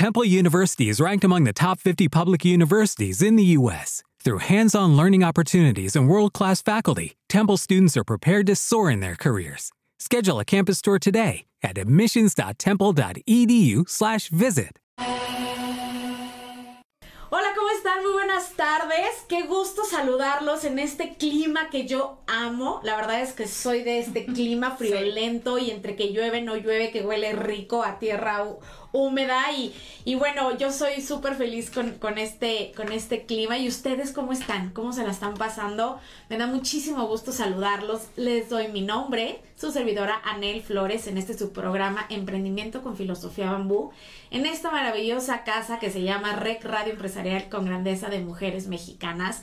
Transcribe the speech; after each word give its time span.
Temple 0.00 0.24
University 0.24 0.88
is 0.88 0.96
ranked 0.98 1.24
among 1.24 1.44
the 1.44 1.52
top 1.52 1.78
50 1.78 2.08
public 2.08 2.42
universities 2.42 3.20
in 3.20 3.36
the 3.36 3.44
U.S. 3.58 4.02
Through 4.24 4.38
hands 4.38 4.74
on 4.74 4.96
learning 4.96 5.22
opportunities 5.22 5.94
and 5.94 6.08
world 6.08 6.32
class 6.32 6.62
faculty, 6.62 7.18
Temple 7.28 7.58
students 7.58 7.98
are 7.98 8.04
prepared 8.04 8.46
to 8.46 8.56
soar 8.56 8.90
in 8.90 9.00
their 9.00 9.14
careers. 9.14 9.72
Schedule 9.98 10.40
a 10.40 10.44
campus 10.46 10.80
tour 10.80 10.98
today 10.98 11.44
at 11.62 11.76
admissions.temple.edu/slash 11.76 14.28
visit. 14.30 14.78
Hola, 17.32 17.54
¿cómo 17.54 17.70
están? 17.70 18.02
Muy 18.02 18.12
buenas 18.12 18.56
tardes. 18.56 19.24
Qué 19.28 19.46
gusto 19.46 19.84
saludarlos 19.84 20.64
en 20.64 20.80
este 20.80 21.14
clima 21.16 21.70
que 21.70 21.86
yo 21.86 22.18
amo. 22.26 22.80
La 22.82 22.96
verdad 22.96 23.20
es 23.20 23.32
que 23.32 23.46
soy 23.46 23.84
de 23.84 24.00
este 24.00 24.26
clima 24.26 24.72
friolento 24.72 25.56
y 25.58 25.70
entre 25.70 25.94
que 25.94 26.12
llueve, 26.12 26.40
no 26.40 26.56
llueve, 26.56 26.90
que 26.90 27.02
huele 27.02 27.32
rico 27.34 27.84
a 27.84 28.00
tierra 28.00 28.44
húmeda 28.92 29.52
y, 29.52 29.74
y 30.04 30.14
bueno, 30.14 30.56
yo 30.56 30.72
soy 30.72 31.00
súper 31.00 31.34
feliz 31.34 31.70
con, 31.70 31.92
con, 31.92 32.18
este, 32.18 32.72
con 32.76 32.92
este 32.92 33.24
clima. 33.26 33.58
¿Y 33.58 33.68
ustedes 33.68 34.12
cómo 34.12 34.32
están? 34.32 34.70
¿Cómo 34.70 34.92
se 34.92 35.04
la 35.04 35.10
están 35.10 35.34
pasando? 35.34 36.00
Me 36.28 36.38
da 36.38 36.46
muchísimo 36.46 37.06
gusto 37.06 37.32
saludarlos. 37.32 38.08
Les 38.16 38.48
doy 38.48 38.68
mi 38.68 38.82
nombre, 38.82 39.40
su 39.56 39.70
servidora 39.70 40.20
Anel 40.24 40.62
Flores, 40.62 41.06
en 41.06 41.18
este 41.18 41.36
subprograma 41.36 42.06
Emprendimiento 42.08 42.82
con 42.82 42.96
Filosofía 42.96 43.52
Bambú, 43.52 43.92
en 44.30 44.46
esta 44.46 44.70
maravillosa 44.70 45.44
casa 45.44 45.78
que 45.78 45.90
se 45.90 46.02
llama 46.02 46.36
REC 46.36 46.64
Radio 46.64 46.92
Empresarial 46.92 47.48
con 47.48 47.64
Grandeza 47.64 48.08
de 48.08 48.20
Mujeres 48.20 48.66
Mexicanas. 48.66 49.42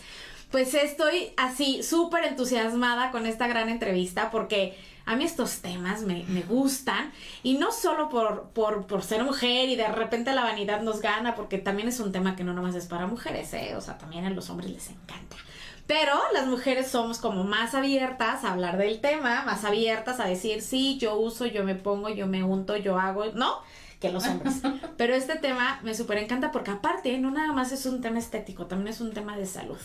Pues 0.51 0.73
estoy 0.73 1.33
así 1.35 1.83
súper 1.83 2.23
entusiasmada 2.23 3.11
con 3.11 3.25
esta 3.25 3.47
gran 3.47 3.69
entrevista 3.69 4.31
porque 4.31 4.77
a 5.05 5.15
mí 5.15 5.23
estos 5.23 5.59
temas 5.59 6.01
me, 6.01 6.23
me 6.27 6.41
gustan 6.41 7.11
y 7.43 7.57
no 7.57 7.71
solo 7.71 8.09
por, 8.09 8.49
por, 8.49 8.87
por, 8.87 9.03
ser 9.03 9.23
mujer 9.23 9.69
y 9.69 9.75
de 9.75 9.87
repente 9.87 10.33
la 10.33 10.43
vanidad 10.43 10.81
nos 10.81 11.01
gana, 11.01 11.33
porque 11.33 11.57
también 11.57 11.87
es 11.87 11.99
un 11.99 12.11
tema 12.11 12.35
que 12.35 12.43
no 12.43 12.53
nomás 12.53 12.75
es 12.75 12.87
para 12.87 13.07
mujeres, 13.07 13.53
¿eh? 13.53 13.75
o 13.75 13.81
sea, 13.81 13.97
también 13.97 14.25
a 14.25 14.29
los 14.29 14.49
hombres 14.49 14.69
les 14.69 14.89
encanta. 14.89 15.37
Pero 15.87 16.13
las 16.33 16.47
mujeres 16.47 16.89
somos 16.89 17.19
como 17.19 17.45
más 17.45 17.73
abiertas 17.73 18.43
a 18.43 18.51
hablar 18.51 18.77
del 18.77 18.99
tema, 18.99 19.43
más 19.45 19.63
abiertas 19.63 20.19
a 20.19 20.25
decir, 20.25 20.61
sí, 20.61 20.97
yo 20.97 21.15
uso, 21.15 21.45
yo 21.45 21.63
me 21.63 21.75
pongo, 21.75 22.09
yo 22.09 22.27
me 22.27 22.43
unto, 22.43 22.75
yo 22.75 22.99
hago, 22.99 23.27
¿no? 23.27 23.61
Que 23.99 24.11
los 24.11 24.25
hombres. 24.27 24.55
Pero 24.97 25.13
este 25.15 25.35
tema 25.35 25.79
me 25.83 25.93
súper 25.93 26.17
encanta 26.17 26.51
porque 26.51 26.71
aparte 26.71 27.17
no 27.17 27.31
nada 27.31 27.53
más 27.53 27.71
es 27.71 27.85
un 27.85 28.01
tema 28.01 28.19
estético, 28.19 28.65
también 28.65 28.93
es 28.93 29.01
un 29.01 29.13
tema 29.13 29.37
de 29.37 29.45
salud. 29.45 29.79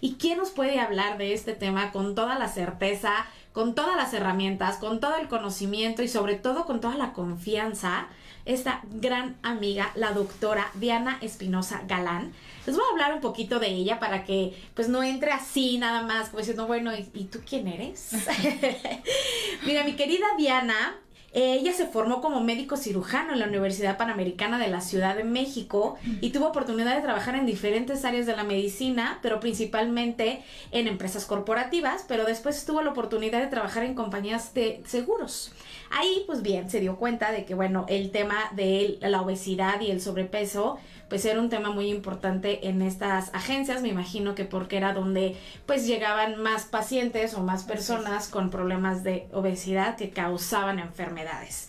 ¿Y 0.00 0.14
quién 0.14 0.38
nos 0.38 0.50
puede 0.50 0.80
hablar 0.80 1.18
de 1.18 1.32
este 1.34 1.52
tema 1.54 1.90
con 1.92 2.14
toda 2.14 2.38
la 2.38 2.48
certeza, 2.48 3.26
con 3.52 3.74
todas 3.74 3.96
las 3.96 4.14
herramientas, 4.14 4.76
con 4.76 5.00
todo 5.00 5.16
el 5.16 5.28
conocimiento 5.28 6.02
y 6.02 6.08
sobre 6.08 6.36
todo 6.36 6.64
con 6.64 6.80
toda 6.80 6.96
la 6.96 7.12
confianza? 7.12 8.08
Esta 8.44 8.80
gran 8.84 9.36
amiga, 9.42 9.92
la 9.94 10.12
doctora 10.12 10.70
Diana 10.74 11.18
Espinosa 11.20 11.82
Galán. 11.86 12.32
Les 12.66 12.74
voy 12.74 12.84
a 12.86 12.92
hablar 12.92 13.12
un 13.12 13.20
poquito 13.20 13.58
de 13.58 13.68
ella 13.68 13.98
para 13.98 14.24
que 14.24 14.58
pues 14.74 14.88
no 14.88 15.02
entre 15.02 15.32
así 15.32 15.76
nada 15.76 16.02
más 16.02 16.28
como 16.28 16.38
diciendo, 16.38 16.66
bueno, 16.66 16.96
¿y, 16.96 17.10
¿y 17.12 17.24
tú 17.24 17.40
quién 17.46 17.68
eres? 17.68 18.12
Mira, 19.66 19.84
mi 19.84 19.96
querida 19.96 20.26
Diana 20.38 20.96
ella 21.42 21.72
se 21.72 21.86
formó 21.86 22.20
como 22.20 22.40
médico 22.40 22.76
cirujano 22.76 23.32
en 23.32 23.38
la 23.38 23.46
Universidad 23.46 23.96
Panamericana 23.96 24.58
de 24.58 24.68
la 24.68 24.80
Ciudad 24.80 25.16
de 25.16 25.24
México 25.24 25.96
y 26.20 26.30
tuvo 26.30 26.48
oportunidad 26.48 26.96
de 26.96 27.02
trabajar 27.02 27.34
en 27.34 27.46
diferentes 27.46 28.04
áreas 28.04 28.26
de 28.26 28.36
la 28.36 28.44
medicina, 28.44 29.18
pero 29.22 29.40
principalmente 29.40 30.42
en 30.70 30.86
empresas 30.86 31.26
corporativas, 31.26 32.04
pero 32.08 32.24
después 32.24 32.64
tuvo 32.64 32.82
la 32.82 32.90
oportunidad 32.90 33.40
de 33.40 33.46
trabajar 33.48 33.84
en 33.84 33.94
compañías 33.94 34.54
de 34.54 34.82
seguros. 34.86 35.52
Ahí, 35.90 36.24
pues 36.26 36.42
bien, 36.42 36.68
se 36.70 36.80
dio 36.80 36.96
cuenta 36.96 37.32
de 37.32 37.44
que, 37.44 37.54
bueno, 37.54 37.86
el 37.88 38.10
tema 38.10 38.36
de 38.52 38.98
la 39.00 39.22
obesidad 39.22 39.80
y 39.80 39.90
el 39.90 40.00
sobrepeso 40.00 40.78
pues 41.08 41.24
era 41.24 41.40
un 41.40 41.48
tema 41.48 41.70
muy 41.70 41.88
importante 41.88 42.68
en 42.68 42.82
estas 42.82 43.34
agencias, 43.34 43.82
me 43.82 43.88
imagino 43.88 44.34
que 44.34 44.44
porque 44.44 44.76
era 44.76 44.92
donde 44.92 45.36
pues 45.66 45.86
llegaban 45.86 46.40
más 46.40 46.64
pacientes 46.64 47.34
o 47.34 47.42
más 47.42 47.64
personas 47.64 48.28
con 48.28 48.50
problemas 48.50 49.02
de 49.02 49.26
obesidad 49.32 49.96
que 49.96 50.10
causaban 50.10 50.78
enfermedades. 50.78 51.68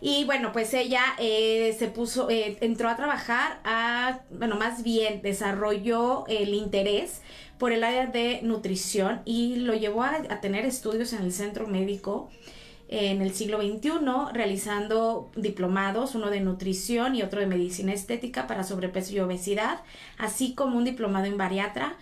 Y 0.00 0.24
bueno, 0.24 0.52
pues 0.52 0.74
ella 0.74 1.02
eh, 1.18 1.74
se 1.78 1.88
puso, 1.88 2.28
eh, 2.30 2.58
entró 2.60 2.88
a 2.88 2.96
trabajar 2.96 3.60
a, 3.64 4.20
bueno, 4.30 4.56
más 4.56 4.82
bien 4.82 5.22
desarrolló 5.22 6.26
el 6.28 6.54
interés 6.54 7.22
por 7.58 7.72
el 7.72 7.82
área 7.82 8.06
de 8.06 8.40
nutrición 8.42 9.22
y 9.24 9.56
lo 9.56 9.74
llevó 9.74 10.02
a, 10.02 10.16
a 10.28 10.40
tener 10.40 10.66
estudios 10.66 11.14
en 11.14 11.22
el 11.22 11.32
centro 11.32 11.66
médico 11.66 12.30
en 12.88 13.20
el 13.20 13.32
siglo 13.32 13.60
XXI 13.60 13.90
realizando 14.32 15.30
diplomados, 15.36 16.14
uno 16.14 16.30
de 16.30 16.40
nutrición 16.40 17.14
y 17.16 17.22
otro 17.22 17.40
de 17.40 17.46
medicina 17.46 17.92
estética 17.92 18.46
para 18.46 18.64
sobrepeso 18.64 19.14
y 19.14 19.20
obesidad, 19.20 19.80
así 20.18 20.54
como 20.54 20.78
un 20.78 20.84
diplomado 20.84 21.26
en 21.26 21.36
bariatra 21.36 21.96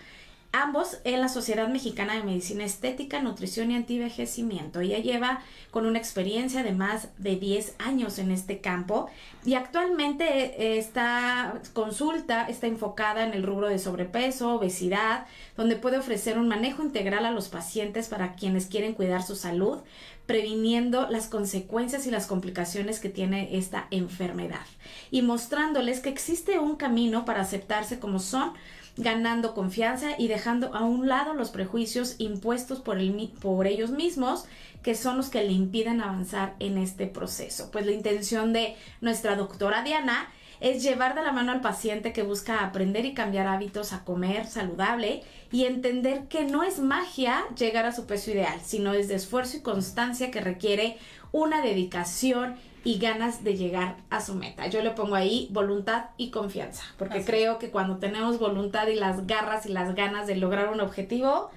ambos 0.55 0.99
en 1.03 1.21
la 1.21 1.29
Sociedad 1.29 1.69
Mexicana 1.69 2.15
de 2.15 2.23
Medicina 2.23 2.65
Estética, 2.65 3.21
Nutrición 3.21 3.73
y 3.73 3.77
Antivejecimiento. 3.77 4.81
Ella 4.81 4.99
lleva 4.99 5.41
con 5.73 5.85
una 5.85 5.99
experiencia 5.99 6.63
de 6.63 6.71
más 6.71 7.09
de 7.19 7.35
10 7.35 7.75
años 7.79 8.19
en 8.21 8.31
este 8.31 8.61
campo 8.61 9.09
y 9.45 9.55
actualmente 9.55 10.25
eh, 10.25 10.79
esta 10.79 11.61
consulta 11.73 12.47
está 12.49 12.69
enfocada 12.69 13.25
en 13.25 13.35
el 13.35 13.43
rubro 13.43 13.69
de 13.69 13.81
sobrepeso, 13.81 14.55
obesidad, 14.55 15.27
donde 15.57 15.75
puede 15.75 15.99
ofrecer 15.99 16.39
un 16.39 16.47
manejo 16.47 16.85
integral 16.85 17.27
a 17.27 17.33
los 17.33 17.49
pacientes 17.49 18.09
para 18.09 18.35
quienes 18.35 18.67
quieren 18.67 18.95
cuidar 18.95 19.25
su 19.25 19.35
salud, 19.35 19.81
previniendo 20.27 21.11
las 21.11 21.27
consecuencias 21.27 22.07
y 22.07 22.13
las 22.13 22.27
complicaciones 22.27 23.01
que 23.01 23.09
tiene 23.09 23.59
esta 23.59 23.89
enfermedad 23.91 24.65
y 25.11 25.23
mostrándoles 25.23 26.01
que 26.01 26.09
existe 26.09 26.59
un 26.59 26.77
camino 26.77 27.25
para 27.25 27.43
aceptarse 27.43 27.99
como 27.99 28.21
son 28.21 28.53
ganando 28.97 29.55
confianza 29.55 30.11
y 30.19 30.29
dejando 30.29 30.75
a 30.75 30.85
un 30.85 31.09
lado 31.09 31.35
los 31.35 31.51
prejuicios 31.51 32.15
impuestos 32.19 32.81
por, 32.81 32.99
el, 32.99 33.33
por 33.41 33.67
ellos 33.67 33.91
mismos, 33.91 34.47
que 34.83 34.95
son 34.95 35.17
los 35.17 35.31
que 35.31 35.43
le 35.43 35.53
impiden 35.53 36.01
avanzar 36.01 36.55
en 36.61 36.79
este 36.79 37.07
proceso. 37.07 37.71
Pues 37.71 37.87
la 37.87 37.93
intención 37.93 38.53
de 38.53 38.77
nuestra 39.01 39.35
doctora 39.35 39.83
Diana 39.83 40.29
es 40.61 40.83
llevar 40.83 41.15
de 41.15 41.23
la 41.23 41.33
mano 41.33 41.53
al 41.53 41.61
paciente 41.61 42.13
que 42.13 42.23
busca 42.23 42.65
aprender 42.65 43.05
y 43.05 43.15
cambiar 43.15 43.47
hábitos 43.47 43.93
a 43.93 44.05
comer 44.05 44.47
saludable 44.47 45.23
y 45.51 45.65
entender 45.65 46.29
que 46.29 46.45
no 46.45 46.63
es 46.63 46.79
magia 46.79 47.45
llegar 47.57 47.87
a 47.87 47.93
su 47.93 48.07
peso 48.07 48.31
ideal, 48.31 48.61
sino 48.63 48.95
es 48.95 49.09
de 49.09 49.17
esfuerzo 49.17 49.57
y 49.57 49.61
constancia 49.61 50.31
que 50.31 50.41
requiere 50.41 50.99
una 51.33 51.61
dedicación 51.61 52.57
y 52.85 52.99
ganas 52.99 53.43
de 53.43 53.57
llegar 53.57 53.97
a 54.11 54.21
su 54.21 54.35
meta. 54.35 54.67
Yo 54.67 54.83
le 54.83 54.91
pongo 54.91 55.15
ahí 55.15 55.49
voluntad 55.51 56.07
y 56.17 56.31
confianza, 56.31 56.85
porque 56.99 57.25
creo 57.25 57.59
que 57.59 57.71
cuando 57.71 57.97
tenemos 57.97 58.39
voluntad 58.39 58.87
y 58.89 58.95
las 58.95 59.27
garras 59.27 59.67
y 59.67 59.71
las 59.71 59.95
ganas 59.95 60.27
de 60.27 60.37
lograr 60.37 60.69
un 60.69 60.81
objetivo, 60.81 61.51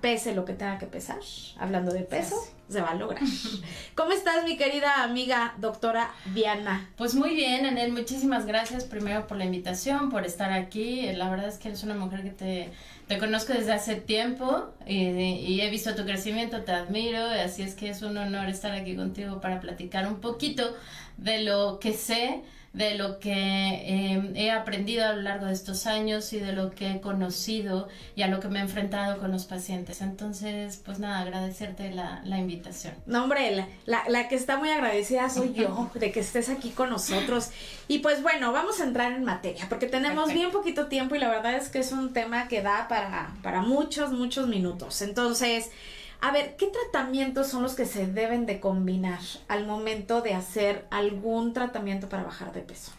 pese 0.00 0.34
lo 0.34 0.44
que 0.44 0.52
tenga 0.52 0.78
que 0.78 0.86
pesar, 0.86 1.18
hablando 1.58 1.92
de 1.92 2.00
peso, 2.00 2.36
se 2.68 2.80
va 2.80 2.88
a 2.88 2.94
lograr. 2.94 3.22
¿Cómo 3.94 4.12
estás, 4.12 4.44
mi 4.44 4.56
querida 4.56 5.02
amiga 5.02 5.54
doctora 5.58 6.10
Diana? 6.34 6.88
Pues 6.96 7.14
muy 7.14 7.34
bien, 7.34 7.66
Anel, 7.66 7.92
muchísimas 7.92 8.46
gracias 8.46 8.84
primero 8.84 9.26
por 9.26 9.38
la 9.38 9.44
invitación, 9.44 10.10
por 10.10 10.24
estar 10.24 10.52
aquí. 10.52 11.10
La 11.12 11.30
verdad 11.30 11.48
es 11.48 11.58
que 11.58 11.68
eres 11.68 11.82
una 11.82 11.94
mujer 11.94 12.22
que 12.22 12.30
te, 12.30 12.70
te 13.08 13.18
conozco 13.18 13.52
desde 13.52 13.72
hace 13.72 13.96
tiempo 13.96 14.68
y, 14.86 15.08
y, 15.08 15.60
he 15.60 15.70
visto 15.70 15.94
tu 15.94 16.04
crecimiento, 16.04 16.62
te 16.62 16.72
admiro, 16.72 17.24
así 17.24 17.62
es 17.62 17.74
que 17.74 17.88
es 17.88 18.02
un 18.02 18.16
honor 18.16 18.48
estar 18.48 18.72
aquí 18.72 18.94
contigo 18.94 19.40
para 19.40 19.60
platicar 19.60 20.06
un 20.06 20.20
poquito 20.20 20.76
de 21.16 21.42
lo 21.42 21.80
que 21.80 21.92
sé 21.92 22.42
de 22.72 22.96
lo 22.96 23.18
que 23.18 23.32
em, 23.32 24.36
he 24.36 24.50
aprendido 24.50 25.06
a 25.06 25.14
lo 25.14 25.22
largo 25.22 25.46
de 25.46 25.52
estos 25.52 25.86
años 25.86 26.32
y 26.32 26.38
de 26.38 26.52
lo 26.52 26.70
que 26.70 26.90
he 26.90 27.00
conocido 27.00 27.88
y 28.14 28.22
a 28.22 28.28
lo 28.28 28.40
que 28.40 28.48
me 28.48 28.58
he 28.58 28.62
enfrentado 28.62 29.18
con 29.18 29.32
los 29.32 29.46
pacientes. 29.46 30.00
Entonces, 30.02 30.80
pues 30.84 30.98
nada, 30.98 31.20
agradecerte 31.20 31.90
la, 31.92 32.20
la 32.24 32.38
invitación. 32.38 32.94
No, 33.06 33.24
hombre, 33.24 33.66
la, 33.86 34.04
la, 34.08 34.28
que 34.28 34.34
está 34.34 34.58
muy 34.58 34.68
agradecida 34.68 35.30
soy 35.30 35.54
yo 35.54 35.90
de 35.94 36.12
que 36.12 36.20
estés 36.20 36.48
aquí 36.50 36.70
con 36.70 36.90
nosotros. 36.90 37.50
Y 37.88 37.98
pues 38.00 38.22
bueno, 38.22 38.52
vamos 38.52 38.80
a 38.80 38.84
entrar 38.84 39.12
en 39.12 39.24
materia 39.24 39.66
porque 39.68 39.86
tenemos 39.86 40.32
bien 40.32 40.50
poquito 40.50 40.86
tiempo 40.86 41.14
y 41.14 41.18
la 41.18 41.28
verdad 41.28 41.56
es 41.56 41.70
que 41.70 41.78
es 41.78 41.92
un 41.92 42.12
tema 42.12 42.48
que 42.48 42.62
da 42.62 42.86
para, 42.86 43.34
para 43.42 43.62
muchos, 43.62 44.12
muchos 44.12 44.46
minutos. 44.46 45.00
Entonces, 45.00 45.70
a 46.20 46.32
ver, 46.32 46.56
¿qué 46.56 46.66
tratamientos 46.66 47.48
son 47.48 47.62
los 47.62 47.74
que 47.74 47.86
se 47.86 48.06
deben 48.06 48.46
de 48.46 48.60
combinar 48.60 49.20
al 49.46 49.66
momento 49.66 50.20
de 50.20 50.34
hacer 50.34 50.86
algún 50.90 51.52
tratamiento 51.52 52.08
para 52.08 52.24
bajar 52.24 52.52
de 52.52 52.60
peso? 52.60 52.92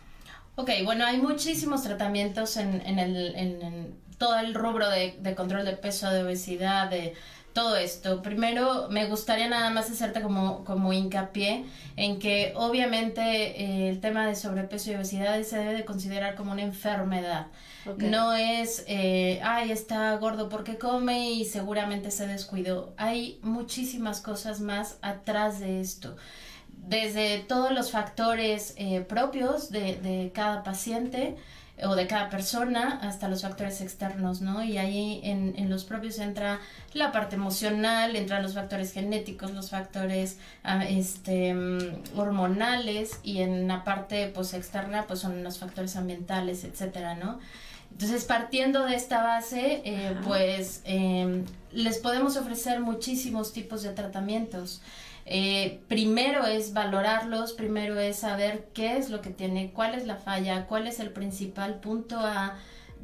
Ok, 0.55 0.71
bueno, 0.83 1.05
hay 1.05 1.17
muchísimos 1.17 1.83
tratamientos 1.83 2.57
en, 2.57 2.81
en, 2.85 2.99
el, 2.99 3.35
en, 3.35 3.95
todo 4.17 4.37
el 4.39 4.53
rubro 4.53 4.89
de, 4.89 5.17
de, 5.19 5.35
control 5.35 5.65
de 5.65 5.73
peso, 5.73 6.09
de 6.09 6.23
obesidad, 6.23 6.89
de 6.89 7.13
todo 7.53 7.75
esto. 7.75 8.21
Primero, 8.21 8.87
me 8.89 9.05
gustaría 9.05 9.47
nada 9.49 9.69
más 9.69 9.89
hacerte 9.89 10.21
como, 10.21 10.63
como 10.65 10.93
hincapié 10.93 11.65
en 11.95 12.19
que 12.19 12.53
obviamente 12.55 13.21
eh, 13.21 13.89
el 13.89 13.99
tema 13.99 14.27
de 14.27 14.35
sobrepeso 14.35 14.91
y 14.91 14.95
obesidad 14.95 15.41
se 15.43 15.57
debe 15.57 15.73
de 15.73 15.85
considerar 15.85 16.35
como 16.35 16.51
una 16.51 16.61
enfermedad. 16.61 17.47
No 17.97 18.33
es, 18.33 18.83
eh, 18.87 19.39
ay, 19.43 19.71
está 19.71 20.15
gordo 20.17 20.49
porque 20.49 20.77
come 20.77 21.31
y 21.31 21.45
seguramente 21.45 22.11
se 22.11 22.27
descuidó. 22.27 22.93
Hay 22.97 23.39
muchísimas 23.41 24.21
cosas 24.21 24.59
más 24.59 24.97
atrás 25.01 25.59
de 25.59 25.81
esto 25.81 26.15
desde 26.87 27.39
todos 27.39 27.71
los 27.71 27.91
factores 27.91 28.73
eh, 28.77 29.01
propios 29.01 29.69
de, 29.69 29.95
de, 29.97 30.31
cada 30.33 30.63
paciente 30.63 31.35
o 31.83 31.95
de 31.95 32.07
cada 32.07 32.29
persona 32.29 32.99
hasta 33.01 33.27
los 33.27 33.41
factores 33.41 33.81
externos, 33.81 34.41
¿no? 34.41 34.63
Y 34.63 34.77
ahí 34.77 35.21
en, 35.23 35.53
en, 35.57 35.69
los 35.69 35.83
propios 35.83 36.19
entra 36.19 36.59
la 36.93 37.11
parte 37.11 37.35
emocional, 37.35 38.15
entran 38.15 38.43
los 38.43 38.53
factores 38.53 38.91
genéticos, 38.91 39.51
los 39.51 39.69
factores 39.69 40.37
ah, 40.63 40.83
este, 40.85 41.53
mm, 41.53 42.17
hormonales 42.17 43.19
y 43.23 43.41
en 43.41 43.67
la 43.67 43.83
parte 43.83 44.31
pues 44.33 44.53
externa 44.53 45.05
pues 45.07 45.19
son 45.19 45.43
los 45.43 45.57
factores 45.57 45.95
ambientales, 45.95 46.63
etcétera, 46.63 47.15
¿no? 47.15 47.39
Entonces, 47.91 48.23
partiendo 48.25 48.85
de 48.85 48.95
esta 48.95 49.23
base, 49.23 49.81
eh, 49.83 50.15
pues 50.23 50.81
em, 50.85 51.45
les 51.71 51.97
podemos 51.97 52.37
ofrecer 52.37 52.79
muchísimos 52.79 53.51
tipos 53.51 53.83
de 53.83 53.89
tratamientos. 53.89 54.81
Eh, 55.25 55.81
primero 55.87 56.45
es 56.45 56.73
valorarlos, 56.73 57.53
primero 57.53 57.99
es 57.99 58.17
saber 58.17 58.69
qué 58.73 58.97
es 58.97 59.09
lo 59.09 59.21
que 59.21 59.29
tiene, 59.29 59.71
cuál 59.71 59.93
es 59.93 60.07
la 60.07 60.15
falla, 60.15 60.65
cuál 60.65 60.87
es 60.87 60.99
el 60.99 61.11
principal 61.11 61.79
punto 61.81 62.17
a 62.19 62.57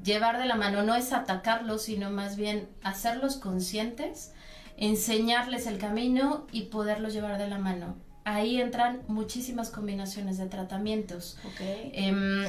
llevar 0.03 0.39
de 0.39 0.45
la 0.45 0.55
mano. 0.55 0.81
No 0.81 0.95
es 0.95 1.13
atacarlos, 1.13 1.83
sino 1.83 2.09
más 2.09 2.35
bien 2.35 2.67
hacerlos 2.81 3.35
conscientes, 3.37 4.33
enseñarles 4.77 5.67
el 5.67 5.77
camino 5.77 6.47
y 6.51 6.63
poderlos 6.63 7.13
llevar 7.13 7.37
de 7.37 7.47
la 7.47 7.59
mano. 7.59 7.95
Ahí 8.23 8.59
entran 8.59 9.03
muchísimas 9.07 9.69
combinaciones 9.69 10.39
de 10.39 10.47
tratamientos. 10.47 11.37
Em, 11.59 12.45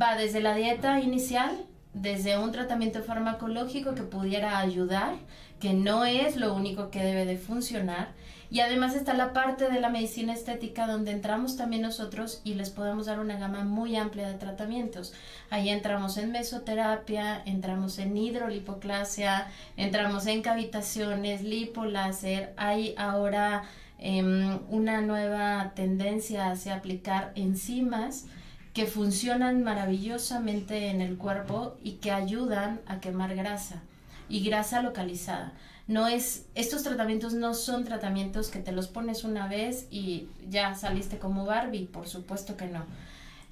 va 0.00 0.16
desde 0.16 0.40
la 0.40 0.54
dieta 0.54 1.00
inicial, 1.00 1.64
desde 1.92 2.38
un 2.38 2.52
tratamiento 2.52 3.02
farmacológico 3.02 3.94
que 3.94 4.02
pudiera 4.02 4.58
ayudar, 4.58 5.14
que 5.58 5.72
no 5.74 6.04
es 6.04 6.36
lo 6.36 6.54
único 6.54 6.90
que 6.90 7.02
debe 7.02 7.24
de 7.24 7.36
funcionar, 7.36 8.08
y 8.50 8.60
además 8.60 8.96
está 8.96 9.14
la 9.14 9.32
parte 9.32 9.70
de 9.70 9.80
la 9.80 9.90
medicina 9.90 10.32
estética 10.32 10.88
donde 10.88 11.12
entramos 11.12 11.56
también 11.56 11.82
nosotros 11.82 12.40
y 12.42 12.54
les 12.54 12.70
podemos 12.70 13.06
dar 13.06 13.20
una 13.20 13.38
gama 13.38 13.62
muy 13.62 13.94
amplia 13.94 14.26
de 14.26 14.34
tratamientos. 14.34 15.12
Ahí 15.50 15.68
entramos 15.68 16.16
en 16.16 16.32
mesoterapia, 16.32 17.42
entramos 17.46 18.00
en 18.00 18.16
hidrolipoclasia, 18.16 19.46
entramos 19.76 20.26
en 20.26 20.42
cavitaciones, 20.42 21.42
lipoláser. 21.42 22.52
Hay 22.56 22.94
ahora 22.98 23.62
em, 23.98 24.58
una 24.68 25.00
nueva 25.00 25.70
tendencia 25.76 26.50
hacia 26.50 26.74
aplicar 26.74 27.30
enzimas 27.36 28.26
que 28.72 28.86
funcionan 28.86 29.64
maravillosamente 29.64 30.88
en 30.88 31.00
el 31.00 31.16
cuerpo 31.16 31.76
y 31.82 31.92
que 31.94 32.12
ayudan 32.12 32.80
a 32.86 33.00
quemar 33.00 33.34
grasa 33.34 33.82
y 34.28 34.44
grasa 34.44 34.82
localizada. 34.82 35.52
No 35.88 36.06
es, 36.06 36.46
estos 36.54 36.84
tratamientos 36.84 37.34
no 37.34 37.52
son 37.52 37.84
tratamientos 37.84 38.48
que 38.48 38.60
te 38.60 38.70
los 38.70 38.86
pones 38.86 39.24
una 39.24 39.48
vez 39.48 39.88
y 39.90 40.28
ya 40.48 40.76
saliste 40.76 41.18
como 41.18 41.44
Barbie, 41.44 41.86
por 41.86 42.06
supuesto 42.06 42.56
que 42.56 42.66
no. 42.66 42.84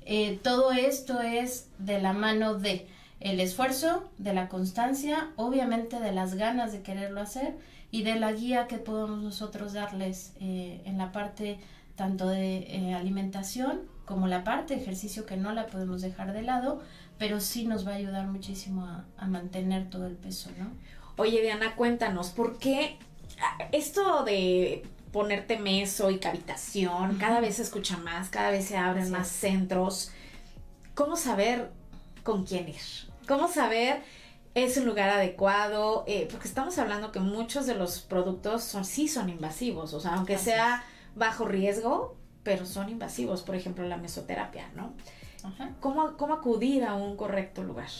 Eh, 0.06 0.38
todo 0.42 0.70
esto 0.70 1.20
es 1.20 1.66
de 1.78 2.00
la 2.00 2.12
mano 2.12 2.54
de 2.54 2.86
el 3.18 3.40
esfuerzo, 3.40 4.08
de 4.18 4.32
la 4.32 4.48
constancia, 4.48 5.30
obviamente 5.34 5.98
de 5.98 6.12
las 6.12 6.34
ganas 6.34 6.70
de 6.70 6.82
quererlo 6.82 7.20
hacer 7.20 7.56
y 7.90 8.04
de 8.04 8.14
la 8.20 8.32
guía 8.32 8.68
que 8.68 8.78
podemos 8.78 9.20
nosotros 9.20 9.72
darles 9.72 10.32
eh, 10.40 10.80
en 10.84 10.96
la 10.96 11.10
parte 11.10 11.58
tanto 11.96 12.28
de 12.28 12.58
eh, 12.58 12.94
alimentación 12.94 13.80
como 14.08 14.26
la 14.26 14.42
parte 14.42 14.74
de 14.74 14.80
ejercicio 14.80 15.26
que 15.26 15.36
no 15.36 15.52
la 15.52 15.66
podemos 15.66 16.00
dejar 16.00 16.32
de 16.32 16.40
lado, 16.40 16.80
pero 17.18 17.40
sí 17.40 17.66
nos 17.66 17.86
va 17.86 17.92
a 17.92 17.96
ayudar 17.96 18.26
muchísimo 18.26 18.86
a, 18.86 19.04
a 19.18 19.26
mantener 19.26 19.90
todo 19.90 20.06
el 20.06 20.16
peso, 20.16 20.50
¿no? 20.58 20.70
Oye, 21.18 21.42
Diana, 21.42 21.76
cuéntanos, 21.76 22.30
¿por 22.30 22.58
qué 22.58 22.96
esto 23.70 24.24
de 24.24 24.82
ponerte 25.12 25.58
meso 25.58 26.10
y 26.10 26.18
cavitación 26.18 27.18
cada 27.18 27.40
vez 27.40 27.56
se 27.56 27.62
escucha 27.62 27.98
más, 27.98 28.30
cada 28.30 28.50
vez 28.50 28.64
se 28.64 28.78
abren 28.78 29.10
más 29.10 29.28
centros? 29.28 30.10
¿Cómo 30.94 31.16
saber 31.16 31.70
con 32.22 32.46
quién 32.46 32.66
ir? 32.70 32.76
¿Cómo 33.26 33.46
saber 33.46 34.02
es 34.54 34.78
un 34.78 34.86
lugar 34.86 35.10
adecuado? 35.10 36.04
Eh, 36.06 36.28
porque 36.30 36.48
estamos 36.48 36.78
hablando 36.78 37.12
que 37.12 37.20
muchos 37.20 37.66
de 37.66 37.74
los 37.74 38.00
productos 38.00 38.64
son, 38.64 38.86
sí 38.86 39.06
son 39.06 39.28
invasivos, 39.28 39.92
o 39.92 40.00
sea, 40.00 40.14
aunque 40.14 40.38
sea 40.38 40.82
bajo 41.14 41.44
riesgo, 41.44 42.16
pero 42.48 42.64
son 42.64 42.88
invasivos, 42.88 43.42
por 43.42 43.56
ejemplo, 43.56 43.86
la 43.86 43.98
mesoterapia, 43.98 44.70
¿no? 44.74 44.94
¿Cómo, 45.80 46.16
¿Cómo 46.16 46.32
acudir 46.32 46.82
a 46.82 46.94
un 46.94 47.14
correcto 47.14 47.62
lugar? 47.62 47.90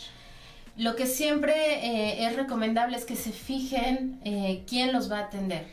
Lo 0.75 0.95
que 0.95 1.05
siempre 1.05 1.53
eh, 1.85 2.25
es 2.25 2.35
recomendable 2.35 2.97
es 2.97 3.05
que 3.05 3.15
se 3.15 3.31
fijen 3.31 4.19
eh, 4.23 4.63
quién 4.67 4.91
los 4.91 5.11
va 5.11 5.19
a 5.19 5.25
atender. 5.25 5.67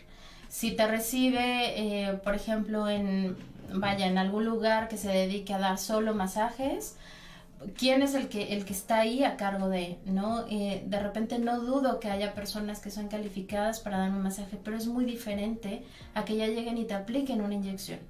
Si 0.50 0.72
te 0.72 0.86
recibe, 0.86 1.40
eh, 1.40 2.12
por 2.22 2.34
ejemplo, 2.34 2.86
en, 2.90 3.38
vaya, 3.72 4.08
en 4.08 4.18
algún 4.18 4.44
lugar 4.44 4.88
que 4.88 4.98
se 4.98 5.08
dedique 5.08 5.54
a 5.54 5.58
dar 5.58 5.78
solo 5.78 6.12
masajes, 6.14 6.96
quién 7.78 8.02
es 8.02 8.14
el 8.14 8.28
que, 8.28 8.52
el 8.52 8.66
que 8.66 8.74
está 8.74 8.98
ahí 8.98 9.24
a 9.24 9.38
cargo 9.38 9.70
de, 9.70 9.96
¿no? 10.04 10.44
de 10.44 11.00
repente 11.00 11.38
no 11.38 11.60
dudo 11.60 11.98
que 11.98 12.10
haya 12.10 12.34
personas 12.34 12.80
que 12.80 12.90
son 12.90 13.08
calificadas 13.08 13.80
para 13.80 13.96
dar 13.96 14.10
un 14.10 14.22
masaje, 14.22 14.58
pero 14.62 14.76
es 14.76 14.86
muy 14.86 15.06
diferente 15.06 15.82
a 16.12 16.26
que 16.26 16.36
ya 16.36 16.46
lleguen 16.46 16.76
y 16.76 16.84
te 16.84 16.92
apliquen 16.92 17.40
una 17.40 17.54
inyección. 17.54 18.00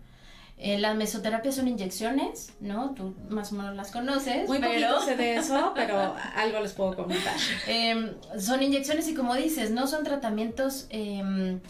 Eh, 0.59 0.79
las 0.79 0.97
mesoterapias 0.97 1.55
son 1.55 1.69
inyecciones, 1.69 2.53
¿no? 2.61 2.93
Tú 2.95 3.15
más 3.29 3.53
o 3.53 3.57
menos 3.57 3.77
las 3.77 3.91
conoces. 3.91 4.49
Muy 4.49 4.59
pero... 4.59 5.01
sé 5.03 5.15
de 5.15 5.37
eso, 5.37 5.73
pero 5.75 6.15
algo 6.35 6.61
les 6.61 6.73
puedo 6.73 6.97
comentar. 6.97 7.35
Em, 7.67 8.15
son 8.39 8.63
inyecciones 8.63 9.07
y 9.09 9.15
como 9.15 9.35
dices, 9.35 9.71
no 9.71 9.87
son 9.87 10.03
tratamientos 10.03 10.87
em, 10.89 11.61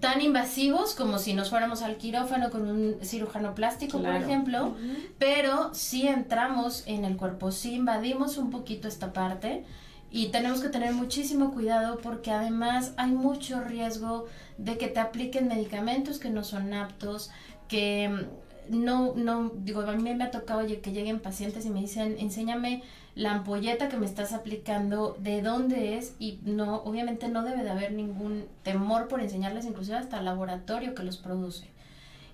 tan 0.00 0.22
invasivos 0.22 0.94
como 0.94 1.18
si 1.18 1.34
nos 1.34 1.50
fuéramos 1.50 1.82
al 1.82 1.96
quirófano 1.96 2.50
con 2.50 2.68
un 2.68 2.96
cirujano 3.02 3.54
plástico, 3.54 4.00
por 4.00 4.14
ejemplo, 4.14 4.76
pero 5.18 5.74
sí 5.74 6.06
entramos 6.06 6.84
en 6.86 7.04
el 7.04 7.16
cuerpo, 7.16 7.52
sí 7.52 7.74
invadimos 7.74 8.38
un 8.38 8.50
poquito 8.50 8.88
esta 8.88 9.12
parte 9.12 9.64
y 10.10 10.28
tenemos 10.28 10.60
que 10.60 10.68
tener 10.68 10.92
muchísimo 10.92 11.52
cuidado 11.52 11.98
porque 11.98 12.30
además 12.30 12.92
hay 12.96 13.12
mucho 13.12 13.60
riesgo 13.62 14.26
de 14.56 14.78
que 14.78 14.88
te 14.88 15.00
apliquen 15.00 15.48
medicamentos 15.48 16.18
que 16.18 16.30
no 16.30 16.44
son 16.44 16.72
aptos, 16.74 17.30
que 17.68 18.08
mm, 18.08 18.84
no, 18.84 19.14
no, 19.14 19.52
digo, 19.56 19.80
a 19.80 19.92
mí 19.92 20.14
me 20.14 20.24
ha 20.24 20.30
tocado 20.30 20.66
que 20.66 20.92
lleguen 20.92 21.20
pacientes 21.20 21.64
y 21.64 21.70
me 21.70 21.80
dicen, 21.80 22.16
enséñame 22.18 22.82
la 23.14 23.32
ampolleta 23.32 23.88
que 23.88 23.96
me 23.96 24.06
estás 24.06 24.32
aplicando, 24.32 25.16
de 25.18 25.42
dónde 25.42 25.96
es, 25.96 26.14
y 26.18 26.38
no, 26.44 26.76
obviamente 26.82 27.28
no 27.28 27.42
debe 27.42 27.64
de 27.64 27.70
haber 27.70 27.92
ningún 27.92 28.46
temor 28.62 29.08
por 29.08 29.20
enseñarles, 29.20 29.64
inclusive 29.64 29.96
hasta 29.96 30.18
el 30.18 30.24
laboratorio 30.24 30.94
que 30.94 31.02
los 31.02 31.16
produce. 31.16 31.68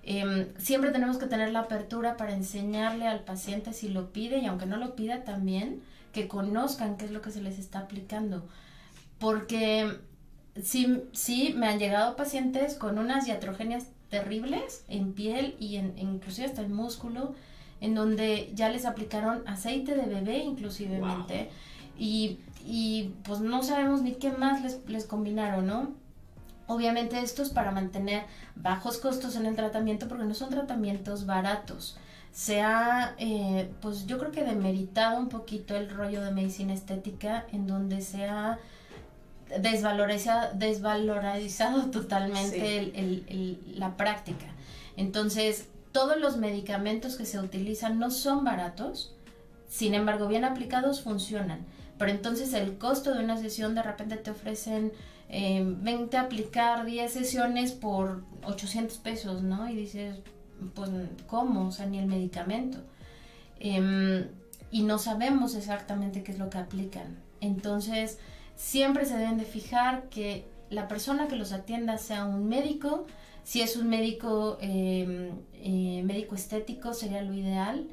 Em, 0.03 0.49
siempre 0.59 0.91
tenemos 0.91 1.17
que 1.17 1.27
tener 1.27 1.53
la 1.53 1.61
apertura 1.61 2.19
para 2.19 2.35
enseñarle 2.35 3.07
al 3.07 3.21
paciente 3.21 3.73
si 3.73 3.89
lo 3.89 4.13
pide 4.13 4.39
y 4.39 4.47
aunque 4.47 4.67
no 4.67 4.77
lo 4.77 4.95
pida 4.95 5.25
también, 5.25 5.81
que 6.13 6.29
conozcan 6.29 6.97
qué 6.99 7.07
es 7.07 7.11
lo 7.11 7.23
que 7.23 7.31
se 7.31 7.41
les 7.41 7.59
está 7.59 7.81
aplicando. 7.81 8.47
Porque 9.19 9.91
sí, 10.63 11.03
sí 11.13 11.55
me 11.57 11.69
han 11.69 11.79
llegado 11.79 12.17
pacientes 12.17 12.75
con 12.75 12.99
unas 12.99 13.27
iatrogenias 13.27 13.87
terribles 14.11 14.85
en 14.89 15.13
piel 15.13 15.57
y 15.59 15.77
en, 15.77 15.99
inclusive 15.99 16.47
hasta 16.47 16.63
el 16.63 16.71
músculo, 16.71 17.35
en 17.81 17.95
donde 17.95 18.51
ya 18.55 18.69
les 18.69 18.87
aplicaron 18.87 19.47
aceite 19.47 19.95
de 19.95 20.07
bebé 20.07 20.39
inclusivemente 20.39 21.51
y, 21.99 22.41
y, 22.65 23.13
pues 23.25 23.41
no 23.41 23.63
sabemos 23.63 24.03
ni 24.03 24.15
qué 24.15 24.33
más 24.33 24.63
les, 24.63 24.89
les 24.89 25.05
combinaron, 25.05 25.67
¿no? 25.67 25.93
Obviamente 26.67 27.21
esto 27.21 27.43
es 27.43 27.51
para 27.51 27.73
mantener 27.73 28.25
bajos 28.57 28.99
costos 28.99 29.37
en 29.37 29.47
el 29.47 29.55
tratamiento 29.55 30.09
porque 30.09 30.25
no 30.25 30.35
son 30.35 30.49
tratamientos 30.49 31.27
baratos. 31.27 31.99
Se 32.33 32.63
ha, 32.63 33.15
eh, 33.19 33.71
pues 33.81 34.07
yo 34.07 34.19
creo 34.19 34.33
que 34.33 34.45
demeritado 34.45 35.21
un 35.21 35.29
poquito 35.29 35.77
el 35.77 35.91
rollo 35.91 36.25
de 36.25 36.33
medicina 36.33 36.73
estética 36.73 37.47
en 37.53 37.67
donde 37.67 38.01
se 38.01 38.25
ha 38.25 38.59
desvalorizado, 39.61 40.55
desvalorizado 40.55 41.87
totalmente 41.91 42.93
la 43.75 43.97
práctica. 43.97 44.47
Entonces, 44.97 45.69
todos 45.93 46.19
los 46.19 46.37
medicamentos 46.37 47.17
que 47.17 47.27
se 47.27 47.39
utilizan 47.39 47.99
no 47.99 48.11
son 48.11 48.45
baratos, 48.45 49.15
sin 49.69 49.95
embargo, 49.95 50.29
bien 50.29 50.45
aplicados 50.45 51.03
funcionan. 51.03 51.67
Pero 51.99 52.11
entonces 52.11 52.53
el 52.55 52.79
costo 52.79 53.15
de 53.15 53.23
una 53.23 53.37
sesión 53.37 53.75
de 53.75 53.83
repente 53.83 54.17
te 54.17 54.31
ofrecen 54.31 54.93
eh, 55.29 55.63
20 55.65 56.17
a 56.17 56.23
aplicar 56.23 56.85
10 56.85 57.13
sesiones 57.13 57.73
por 57.73 58.23
800 58.45 58.99
pesos, 58.99 59.43
¿no? 59.43 59.69
Y 59.69 59.77
dices, 59.77 60.17
pues, 60.75 60.91
¿cómo? 61.27 61.69
O 61.69 61.73
sea, 61.73 61.87
ni 61.87 61.99
el 61.99 62.07
medicamento. 62.07 62.79
Em, 63.61 64.29
y 64.71 64.83
no 64.83 64.99
sabemos 64.99 65.55
exactamente 65.55 66.23
qué 66.23 66.33
es 66.33 66.39
lo 66.39 66.51
que 66.51 66.59
aplican. 66.59 67.17
Entonces, 67.41 68.19
siempre 68.57 69.05
se 69.05 69.17
deben 69.17 69.39
de 69.39 69.45
fijar 69.45 70.09
que 70.09 70.47
la 70.71 70.89
persona 70.89 71.29
que 71.29 71.37
los 71.37 71.53
atienda 71.53 71.99
sea 71.99 72.25
un 72.25 72.49
médico, 72.49 73.07
si 73.43 73.61
es 73.61 73.77
un 73.77 73.89
médico, 73.89 74.59
em, 74.61 75.31
eh, 75.55 76.03
médico 76.05 76.35
estético 76.35 76.95
sería 76.95 77.23
lo 77.23 77.35
ideal, 77.35 77.87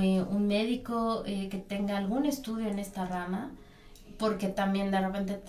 eh, 0.00 0.22
un 0.22 0.46
médico 0.46 1.24
eh, 1.26 1.48
que 1.48 1.58
tenga 1.58 1.96
algún 1.96 2.26
estudio 2.26 2.68
en 2.68 2.78
esta 2.78 3.06
rama, 3.06 3.50
porque 4.18 4.48
también 4.48 4.90
de 4.90 5.00
repente 5.00 5.40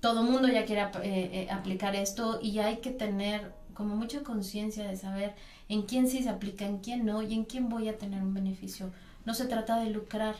todo 0.00 0.22
el 0.22 0.30
mundo 0.30 0.48
ya 0.48 0.64
quiere 0.64 0.80
aplicar 1.50 1.94
esto 1.94 2.38
y 2.40 2.58
hay 2.60 2.78
que 2.78 2.90
tener 2.90 3.52
como 3.74 3.94
mucha 3.94 4.22
conciencia 4.22 4.88
de 4.88 4.96
saber 4.96 5.34
en 5.68 5.82
quién 5.82 6.08
sí 6.08 6.22
se 6.22 6.30
aplica, 6.30 6.64
en 6.64 6.78
quién 6.78 7.04
no 7.04 7.22
y 7.22 7.34
en 7.34 7.44
quién 7.44 7.68
voy 7.68 7.88
a 7.88 7.98
tener 7.98 8.22
un 8.22 8.32
beneficio. 8.32 8.90
No 9.26 9.34
se 9.34 9.46
trata 9.46 9.78
de 9.80 9.90
lucrar 9.90 10.36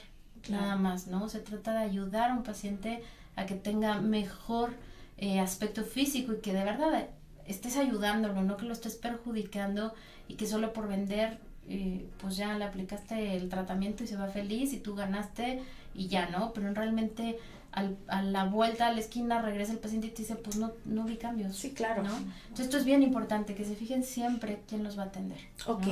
nada 0.49 0.77
más, 0.77 1.07
¿no? 1.07 1.29
Se 1.29 1.41
trata 1.41 1.73
de 1.73 1.79
ayudar 1.81 2.31
a 2.31 2.35
un 2.35 2.43
paciente 2.45 3.03
a 3.37 3.47
que 3.47 3.55
tenga 3.55 4.01
mejor 4.01 4.75
eh, 5.19 5.41
aspecto 5.41 5.85
físico 5.85 6.33
y 6.33 6.41
que 6.41 6.53
de 6.53 6.65
verdad 6.65 7.09
estés 7.47 7.77
ayudándolo, 7.77 8.43
no 8.43 8.57
que 8.57 8.67
lo 8.67 8.73
estés 8.73 8.97
perjudicando 8.97 9.95
y 10.29 10.35
que 10.35 10.47
solo 10.47 10.73
por 10.73 10.89
vender, 10.89 11.39
eh, 11.69 12.07
pues 12.19 12.37
ya 12.37 12.59
le 12.59 12.65
aplicaste 12.65 13.37
el 13.37 13.49
tratamiento 13.49 14.05
y 14.05 14.07
se 14.07 14.17
va 14.17 14.29
feliz 14.29 14.73
y 14.73 14.79
tú 14.79 14.95
ganaste 14.95 15.63
y 15.95 16.09
ya, 16.09 16.29
¿no? 16.29 16.53
Pero 16.53 16.73
realmente 16.75 17.39
al, 17.73 17.97
a 18.09 18.23
la 18.23 18.45
vuelta 18.45 18.87
a 18.87 18.93
la 18.93 19.01
esquina 19.01 19.43
regresa 19.43 19.73
el 19.73 19.79
paciente 19.79 20.09
y 20.09 20.11
te 20.11 20.23
dice, 20.23 20.37
pues 20.37 20.57
no, 20.57 20.73
no 20.85 21.05
vi 21.05 21.17
cambios. 21.17 21.57
Sí, 21.57 21.73
claro. 21.73 22.03
¿no? 22.03 22.17
Entonces 22.17 22.67
esto 22.67 22.79
es 22.79 22.85
bien 22.85 23.03
importante, 23.03 23.55
que 23.55 23.65
se 23.65 23.77
fijen 23.77 24.03
siempre 24.03 24.63
quién 24.67 24.83
los 24.83 24.99
va 24.99 25.05
a 25.05 25.07
atender. 25.07 25.39
Ok. 25.67 25.87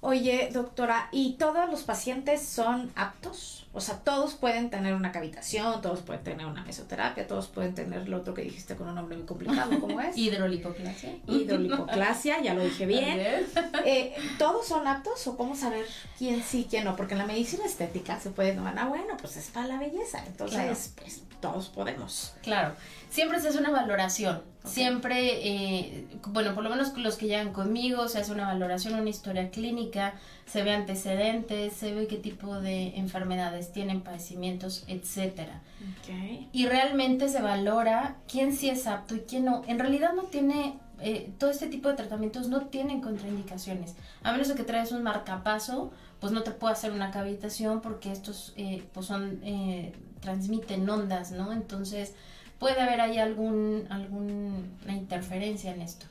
Oye, 0.00 0.50
doctora, 0.52 1.08
¿y 1.12 1.34
todos 1.34 1.68
los 1.70 1.82
pacientes 1.82 2.42
son 2.42 2.92
aptos? 2.94 3.63
O 3.76 3.80
sea, 3.80 3.96
todos 3.98 4.34
pueden 4.34 4.70
tener 4.70 4.94
una 4.94 5.10
cavitación, 5.10 5.82
todos 5.82 6.00
pueden 6.00 6.22
tener 6.22 6.46
una 6.46 6.62
mesoterapia, 6.62 7.26
todos 7.26 7.48
pueden 7.48 7.74
tener 7.74 8.08
lo 8.08 8.18
otro 8.18 8.32
que 8.32 8.42
dijiste 8.42 8.76
con 8.76 8.88
un 8.88 8.94
nombre 8.94 9.16
muy 9.16 9.26
complicado, 9.26 9.68
¿cómo 9.80 10.00
es? 10.00 10.16
Hidrolipoclasia. 10.16 11.16
Hidrolipoclasia, 11.26 12.40
ya 12.40 12.54
lo 12.54 12.62
dije 12.62 12.86
bien. 12.86 13.20
Eh, 13.86 14.14
¿Todos 14.38 14.66
son 14.66 14.86
aptos 14.86 15.26
o 15.26 15.36
cómo 15.36 15.54
saber 15.54 15.84
quién 16.16 16.42
sí, 16.42 16.66
quién 16.70 16.84
no? 16.84 16.96
Porque 16.96 17.12
en 17.14 17.18
la 17.18 17.26
medicina 17.26 17.66
estética 17.66 18.18
se 18.18 18.30
puede 18.30 18.52
tomar, 18.52 18.78
ah, 18.78 18.86
bueno, 18.86 19.16
pues 19.20 19.36
es 19.36 19.50
para 19.50 19.66
la 19.66 19.78
belleza, 19.78 20.24
entonces, 20.26 20.94
pues 20.98 21.22
todos 21.40 21.68
podemos. 21.68 22.32
Claro, 22.42 22.74
siempre 23.10 23.40
se 23.40 23.48
hace 23.48 23.58
una 23.58 23.70
valoración. 23.70 24.42
Siempre, 24.64 25.46
eh, 25.46 26.06
bueno, 26.28 26.54
por 26.54 26.64
lo 26.64 26.70
menos 26.70 26.96
los 26.96 27.16
que 27.16 27.26
llegan 27.26 27.52
conmigo, 27.52 28.08
se 28.08 28.18
hace 28.18 28.32
una 28.32 28.46
valoración, 28.46 28.94
una 28.98 29.10
historia 29.10 29.50
clínica, 29.50 30.14
se 30.46 30.62
ve 30.62 30.72
antecedentes, 30.72 31.74
se 31.74 31.92
ve 31.92 32.06
qué 32.06 32.16
tipo 32.16 32.58
de 32.60 32.96
enfermedades 32.96 33.63
tienen, 33.72 34.02
padecimientos, 34.02 34.84
etcétera. 34.88 35.60
Y 36.52 36.66
realmente 36.66 37.28
se 37.28 37.42
valora 37.42 38.16
quién 38.30 38.54
sí 38.54 38.68
es 38.68 38.86
apto 38.86 39.14
y 39.14 39.20
quién 39.20 39.44
no. 39.44 39.62
En 39.66 39.78
realidad 39.78 40.12
no 40.14 40.24
tiene, 40.24 40.78
eh, 41.00 41.32
todo 41.38 41.50
este 41.50 41.66
tipo 41.66 41.88
de 41.88 41.94
tratamientos 41.94 42.48
no 42.48 42.66
tienen 42.66 43.00
contraindicaciones. 43.00 43.94
A 44.22 44.32
menos 44.32 44.48
de 44.48 44.54
que 44.54 44.64
traes 44.64 44.92
un 44.92 45.02
marcapaso, 45.02 45.92
pues 46.20 46.32
no 46.32 46.42
te 46.42 46.52
puedo 46.52 46.72
hacer 46.72 46.92
una 46.92 47.10
cavitación 47.10 47.80
porque 47.80 48.12
estos 48.12 48.52
eh, 48.56 48.84
pues 48.92 49.06
son, 49.06 49.40
transmiten 50.20 50.88
ondas, 50.88 51.32
¿no? 51.32 51.52
Entonces 51.52 52.14
puede 52.58 52.80
haber 52.80 53.00
ahí 53.00 53.18
algún, 53.18 53.86
alguna 53.90 54.94
interferencia 54.94 55.72
en 55.74 55.82
esto. 55.82 56.06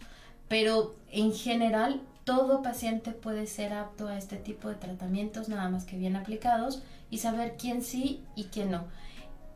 Pero 0.47 0.95
en 1.11 1.33
general, 1.33 2.01
todo 2.23 2.61
paciente 2.61 3.11
puede 3.11 3.47
ser 3.47 3.73
apto 3.73 4.07
a 4.07 4.17
este 4.17 4.37
tipo 4.37 4.69
de 4.69 4.75
tratamientos, 4.75 5.49
nada 5.49 5.69
más 5.69 5.85
que 5.85 5.97
bien 5.97 6.15
aplicados, 6.15 6.81
y 7.13 7.19
saber 7.19 7.55
quién 7.57 7.81
sí 7.81 8.23
y 8.35 8.45
quién 8.45 8.71
no. 8.71 8.85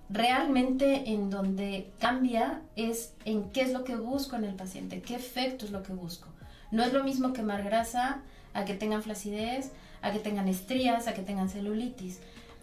Realmente 0.09 1.11
en 1.11 1.29
donde 1.29 1.91
cambia 1.99 2.61
es 2.75 3.13
en 3.25 3.49
qué 3.49 3.61
es 3.61 3.73
lo 3.73 3.83
que 3.83 3.95
busco 3.95 4.35
en 4.35 4.45
el 4.45 4.55
paciente, 4.55 5.01
qué 5.01 5.15
efecto 5.15 5.65
es 5.65 5.71
lo 5.71 5.83
que 5.83 5.93
busco. 5.93 6.27
No 6.71 6.83
es 6.83 6.93
lo 6.93 7.03
mismo 7.03 7.33
quemar 7.33 7.63
grasa 7.63 8.21
a 8.53 8.65
que 8.65 8.73
tengan 8.73 9.03
flacidez, 9.03 9.71
a 10.01 10.11
que 10.11 10.19
tengan 10.19 10.47
estrías, 10.47 11.07
a 11.07 11.13
que 11.13 11.21
tengan 11.21 11.49
celulitis. 11.49 12.19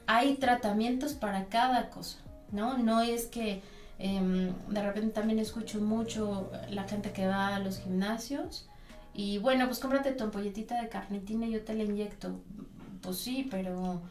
Hay 0.06 0.34
tratamientos 0.36 1.12
para 1.14 1.46
cada 1.46 1.90
cosa, 1.90 2.18
¿no? 2.50 2.78
No 2.78 3.00
es 3.00 3.26
que 3.26 3.62
Em, 3.98 4.52
de 4.68 4.82
repente 4.82 5.10
también 5.10 5.38
escucho 5.38 5.80
mucho 5.80 6.50
la 6.70 6.84
gente 6.84 7.12
que 7.12 7.26
va 7.26 7.54
a 7.54 7.60
los 7.60 7.78
gimnasios 7.78 8.68
y 9.14 9.38
bueno, 9.38 9.66
pues 9.66 9.78
cómprate 9.78 10.12
tu 10.12 10.24
ampolletita 10.24 10.82
de 10.82 10.88
carnitina 10.88 11.46
y 11.46 11.52
yo 11.52 11.62
te 11.62 11.74
la 11.74 11.84
inyecto. 11.84 12.40
Pues 13.02 13.18
sí, 13.18 13.46
pero 13.50 14.02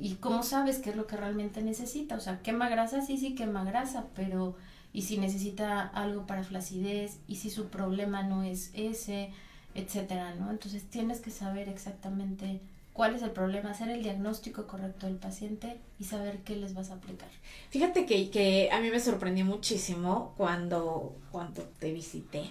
¿y 0.00 0.14
cómo 0.16 0.42
sabes 0.42 0.78
qué 0.78 0.90
es 0.90 0.96
lo 0.96 1.06
que 1.06 1.16
realmente 1.16 1.62
necesita? 1.62 2.16
O 2.16 2.20
sea, 2.20 2.40
quema 2.42 2.68
grasa, 2.68 3.02
sí, 3.02 3.16
sí 3.18 3.34
quema 3.34 3.64
grasa, 3.64 4.06
pero 4.14 4.56
¿y 4.92 5.02
si 5.02 5.18
necesita 5.18 5.82
algo 5.82 6.26
para 6.26 6.44
flacidez? 6.44 7.18
¿Y 7.26 7.36
si 7.36 7.50
su 7.50 7.68
problema 7.68 8.22
no 8.22 8.42
es 8.42 8.70
ese? 8.74 9.32
etcétera, 9.76 10.34
¿no? 10.34 10.50
Entonces 10.50 10.84
tienes 10.88 11.20
que 11.20 11.30
saber 11.30 11.68
exactamente 11.68 12.60
cuál 12.92 13.14
es 13.14 13.22
el 13.22 13.30
problema, 13.30 13.70
hacer 13.70 13.90
el 13.90 14.02
diagnóstico 14.02 14.66
correcto 14.66 15.06
del 15.06 15.16
paciente 15.16 15.78
y 15.98 16.04
saber 16.04 16.38
qué 16.38 16.56
les 16.56 16.72
vas 16.72 16.90
a 16.90 16.94
aplicar. 16.94 17.28
Fíjate 17.68 18.06
que, 18.06 18.30
que 18.30 18.70
a 18.72 18.80
mí 18.80 18.90
me 18.90 18.98
sorprendió 18.98 19.44
muchísimo 19.44 20.32
cuando, 20.38 21.14
cuando 21.30 21.62
te 21.78 21.92
visité, 21.92 22.50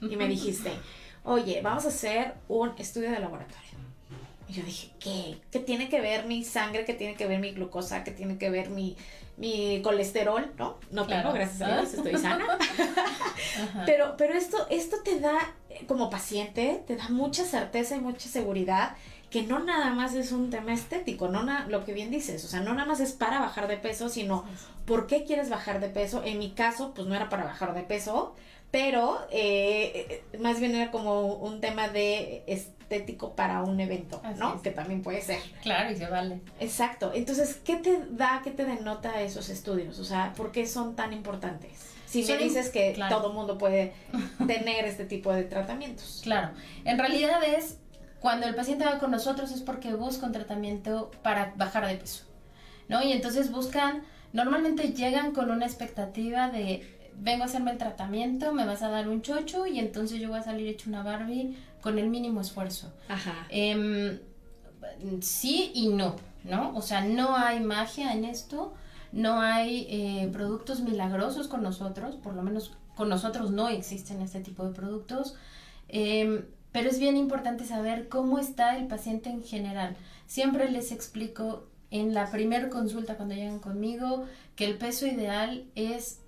y 0.00 0.16
me 0.16 0.26
dijiste, 0.26 0.72
oye, 1.24 1.60
vamos 1.62 1.84
a 1.84 1.88
hacer 1.88 2.34
un 2.48 2.72
estudio 2.78 3.10
de 3.10 3.20
laboratorio. 3.20 3.75
Y 4.48 4.52
yo 4.52 4.62
dije, 4.62 4.90
¿qué? 5.00 5.38
¿Qué 5.50 5.58
tiene 5.58 5.88
que 5.88 6.00
ver 6.00 6.26
mi 6.26 6.44
sangre? 6.44 6.84
¿Qué 6.84 6.94
tiene 6.94 7.14
que 7.14 7.26
ver 7.26 7.40
mi 7.40 7.50
glucosa? 7.52 8.04
¿Qué 8.04 8.12
tiene 8.12 8.38
que 8.38 8.48
ver 8.50 8.70
mi, 8.70 8.96
mi 9.36 9.80
colesterol? 9.82 10.52
No, 10.56 10.76
no 10.90 11.06
tengo, 11.06 11.32
gracias 11.32 11.62
a 11.62 11.80
Dios, 11.80 11.94
estoy 11.94 12.16
sana. 12.16 12.46
pero, 13.86 14.14
pero 14.16 14.34
esto, 14.34 14.66
esto 14.70 14.98
te 15.04 15.18
da, 15.18 15.54
como 15.88 16.10
paciente, 16.10 16.84
te 16.86 16.96
da 16.96 17.08
mucha 17.08 17.44
certeza 17.44 17.96
y 17.96 18.00
mucha 18.00 18.28
seguridad 18.28 18.96
que 19.30 19.42
no 19.42 19.58
nada 19.58 19.90
más 19.90 20.14
es 20.14 20.32
un 20.32 20.50
tema 20.50 20.72
estético, 20.72 21.28
no 21.28 21.44
lo 21.68 21.84
que 21.84 21.92
bien 21.92 22.10
dices, 22.10 22.44
o 22.44 22.48
sea, 22.48 22.60
no 22.60 22.72
nada 22.74 22.86
más 22.86 23.00
es 23.00 23.12
para 23.12 23.40
bajar 23.40 23.66
de 23.66 23.76
peso, 23.76 24.08
sino 24.08 24.44
por 24.84 25.06
qué 25.06 25.24
quieres 25.24 25.50
bajar 25.50 25.80
de 25.80 25.88
peso. 25.88 26.22
En 26.24 26.38
mi 26.38 26.52
caso, 26.52 26.92
pues 26.94 27.08
no 27.08 27.14
era 27.14 27.28
para 27.28 27.44
bajar 27.44 27.74
de 27.74 27.82
peso, 27.82 28.34
pero 28.76 29.26
eh, 29.30 30.22
más 30.38 30.60
bien 30.60 30.74
era 30.74 30.90
como 30.90 31.32
un 31.36 31.62
tema 31.62 31.88
de 31.88 32.44
estético 32.46 33.34
para 33.34 33.62
un 33.62 33.80
evento, 33.80 34.20
¿no? 34.36 34.60
Que 34.60 34.70
también 34.70 35.00
puede 35.02 35.22
ser. 35.22 35.40
Claro, 35.62 35.90
y 35.90 35.96
se 35.96 36.06
vale. 36.06 36.42
Exacto. 36.60 37.10
Entonces, 37.14 37.58
¿qué 37.64 37.76
te 37.76 37.98
da, 38.10 38.42
qué 38.44 38.50
te 38.50 38.66
denota 38.66 39.22
esos 39.22 39.48
estudios? 39.48 39.98
O 39.98 40.04
sea, 40.04 40.34
¿por 40.36 40.52
qué 40.52 40.66
son 40.66 40.94
tan 40.94 41.14
importantes? 41.14 41.86
Si 42.04 42.22
me 42.24 42.36
dices 42.36 42.68
que 42.68 42.94
todo 43.08 43.32
mundo 43.32 43.56
puede 43.56 43.94
tener 44.46 44.84
este 44.84 45.06
tipo 45.06 45.32
de 45.32 45.44
tratamientos. 45.44 46.20
Claro. 46.22 46.50
En 46.84 46.98
realidad 46.98 47.42
es 47.44 47.78
cuando 48.20 48.46
el 48.46 48.54
paciente 48.54 48.84
va 48.84 48.98
con 48.98 49.10
nosotros 49.10 49.52
es 49.52 49.62
porque 49.62 49.94
busca 49.94 50.26
un 50.26 50.32
tratamiento 50.32 51.10
para 51.22 51.54
bajar 51.56 51.86
de 51.86 51.94
peso, 51.94 52.24
¿no? 52.88 53.02
Y 53.02 53.12
entonces 53.12 53.50
buscan, 53.50 54.02
normalmente 54.34 54.92
llegan 54.92 55.32
con 55.32 55.50
una 55.50 55.64
expectativa 55.64 56.50
de, 56.50 56.95
vengo 57.20 57.42
a 57.42 57.46
hacerme 57.46 57.72
el 57.72 57.78
tratamiento, 57.78 58.52
me 58.52 58.66
vas 58.66 58.82
a 58.82 58.88
dar 58.88 59.08
un 59.08 59.22
chocho 59.22 59.66
y 59.66 59.78
entonces 59.78 60.20
yo 60.20 60.28
voy 60.28 60.38
a 60.38 60.42
salir 60.42 60.68
hecho 60.68 60.88
una 60.88 61.02
Barbie 61.02 61.56
con 61.80 61.98
el 61.98 62.08
mínimo 62.08 62.40
esfuerzo. 62.40 62.92
Ajá. 63.08 63.46
Em, 63.48 64.18
sí 65.20 65.70
y 65.74 65.88
no, 65.88 66.16
¿no? 66.44 66.76
O 66.76 66.82
sea, 66.82 67.02
no 67.02 67.36
hay 67.36 67.60
magia 67.60 68.12
en 68.12 68.24
esto, 68.24 68.74
no 69.12 69.40
hay 69.40 69.86
eh, 69.88 70.28
productos 70.32 70.80
milagrosos 70.80 71.48
con 71.48 71.62
nosotros, 71.62 72.16
por 72.16 72.34
lo 72.34 72.42
menos 72.42 72.76
con 72.94 73.08
nosotros 73.08 73.50
no 73.50 73.68
existen 73.68 74.22
este 74.22 74.40
tipo 74.40 74.64
de 74.64 74.74
productos. 74.74 75.36
Eh, 75.88 76.44
pero 76.72 76.90
es 76.90 76.98
bien 76.98 77.16
importante 77.16 77.64
saber 77.64 78.08
cómo 78.08 78.38
está 78.38 78.76
el 78.76 78.86
paciente 78.86 79.30
en 79.30 79.42
general. 79.42 79.96
Siempre 80.26 80.70
les 80.70 80.92
explico 80.92 81.64
en 81.90 82.12
la 82.12 82.30
primera 82.30 82.68
consulta 82.68 83.16
cuando 83.16 83.34
llegan 83.34 83.60
conmigo 83.60 84.26
que 84.56 84.66
el 84.66 84.76
peso 84.76 85.06
ideal 85.06 85.64
es 85.74 86.20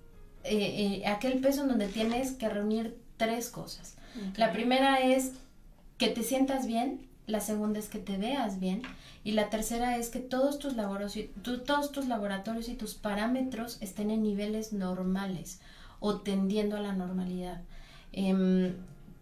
eh, 0.43 1.01
eh, 1.03 1.07
aquel 1.07 1.39
peso 1.39 1.63
en 1.63 1.69
donde 1.69 1.87
tienes 1.87 2.31
que 2.31 2.49
reunir 2.49 2.97
tres 3.17 3.49
cosas. 3.49 3.95
La 4.35 4.51
primera 4.51 4.99
es 4.99 5.33
que 5.97 6.07
te 6.07 6.23
sientas 6.23 6.65
bien, 6.65 7.07
la 7.27 7.41
segunda 7.41 7.79
es 7.79 7.89
que 7.89 7.99
te 7.99 8.17
veas 8.17 8.59
bien 8.59 8.81
y 9.23 9.33
la 9.33 9.49
tercera 9.49 9.97
es 9.97 10.09
que 10.09 10.19
todos 10.19 10.57
tus, 10.57 10.73
todos 11.65 11.91
tus 11.91 12.07
laboratorios 12.07 12.69
y 12.69 12.73
tus 12.73 12.95
parámetros 12.95 13.77
estén 13.81 14.09
en 14.09 14.23
niveles 14.23 14.73
normales 14.73 15.59
o 15.99 16.21
tendiendo 16.21 16.77
a 16.77 16.81
la 16.81 16.93
normalidad. 16.93 17.61
Em, 18.11 18.73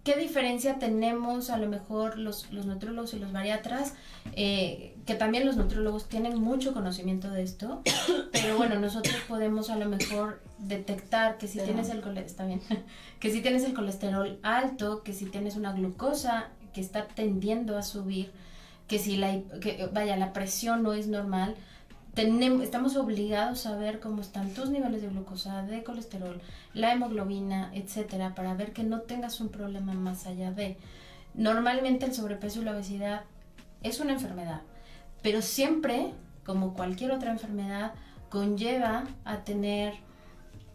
¿Qué 0.08 0.16
diferencia 0.16 0.80
tenemos 0.80 1.50
a 1.50 1.58
lo 1.58 1.68
mejor 1.68 2.18
los, 2.18 2.50
los 2.54 2.66
y 3.14 3.20
los 3.20 3.34
bariatras? 3.34 3.94
Eh, 4.38 4.96
que 5.06 5.16
también 5.16 5.46
los 5.46 5.58
nutriólogos 5.58 6.08
tienen 6.08 6.40
mucho 6.40 6.74
conocimiento 6.74 7.30
de 7.30 7.44
esto, 7.44 7.82
pero 8.32 8.56
bueno, 8.56 8.80
nosotros 8.80 9.18
podemos 9.28 9.70
a 9.70 9.76
lo 9.76 9.90
mejor 9.90 10.42
detectar 10.60 11.38
que 11.38 11.50
si 11.50 11.60
tienes 11.60 11.90
el 11.90 12.00
está 12.20 12.46
bien, 12.46 12.62
que 13.20 13.32
si 13.32 13.42
tienes 13.42 13.66
el 13.66 13.74
colesterol 13.74 14.40
alto, 14.44 15.04
que 15.04 15.12
si 15.12 15.26
tienes 15.26 15.58
una 15.58 15.74
glucosa 15.74 16.52
que 16.74 16.80
está 16.80 17.06
tendiendo 17.10 17.78
a 17.78 17.84
subir, 17.84 18.32
que 18.88 19.00
si 19.00 19.18
la 19.18 19.42
que, 19.60 19.90
vaya 19.92 20.16
la 20.16 20.32
presión 20.32 20.84
no 20.84 20.94
es 20.94 21.08
normal, 21.08 21.58
estamos 22.18 22.96
obligados 22.96 23.68
a 23.68 23.76
ver 23.76 24.00
cómo 24.00 24.22
están 24.22 24.50
tus 24.54 24.72
niveles 24.72 25.04
de 25.04 25.10
glucosa, 25.10 25.62
de 25.62 25.84
colesterol, 25.84 26.42
la 26.74 26.92
hemoglobina, 26.92 27.70
etcétera, 27.76 28.34
para 28.34 28.56
ver 28.56 28.74
que 28.74 28.84
no 28.84 29.02
tengas 29.02 29.40
un 29.40 29.50
problema 29.50 29.94
más 29.94 30.26
allá 30.26 30.52
de. 30.52 30.78
Normalmente 31.36 32.06
el 32.06 32.16
sobrepeso 32.16 32.62
y 32.62 32.66
la 32.66 32.72
obesidad 32.72 33.22
es 33.84 34.00
una 34.00 34.14
enfermedad, 34.14 34.62
pero 35.22 35.44
siempre, 35.44 36.12
como 36.44 36.74
cualquier 36.74 37.12
otra 37.12 37.32
enfermedad, 37.32 37.94
conlleva 38.30 39.04
a 39.24 39.44
tener 39.44 39.94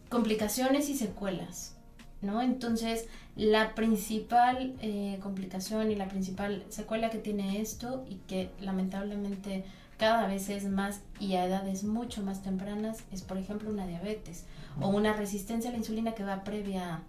complicaciones 0.09 0.89
y 0.91 0.97
secuelas. 0.97 1.77
¿no? 2.21 2.41
Entonces, 2.41 3.09
la 3.35 3.75
principal 3.75 4.77
eh, 4.81 5.19
complicación 5.21 5.91
y 5.91 5.97
la 5.97 6.07
principal 6.07 6.65
secuela 6.69 7.11
que 7.11 7.19
tiene 7.19 7.61
esto 7.61 8.05
y 8.09 8.17
que 8.29 8.51
lamentablemente 8.61 9.65
cada 10.03 10.27
vez 10.27 10.49
es 10.49 10.65
más 10.65 11.01
y 11.21 11.37
a 11.37 11.45
edades 11.45 11.85
mucho 11.85 12.25
más 12.25 12.43
tempranas 12.43 13.05
es, 13.13 13.23
por 13.23 13.39
ejemplo, 13.39 13.71
una 13.71 13.87
diabetes 13.87 14.47
o 14.81 14.89
una 14.89 15.13
resistencia 15.13 15.71
a 15.71 15.73
la 15.73 15.79
insulina 15.79 16.17
que 16.17 16.25
va 16.25 16.43
previa 16.43 17.03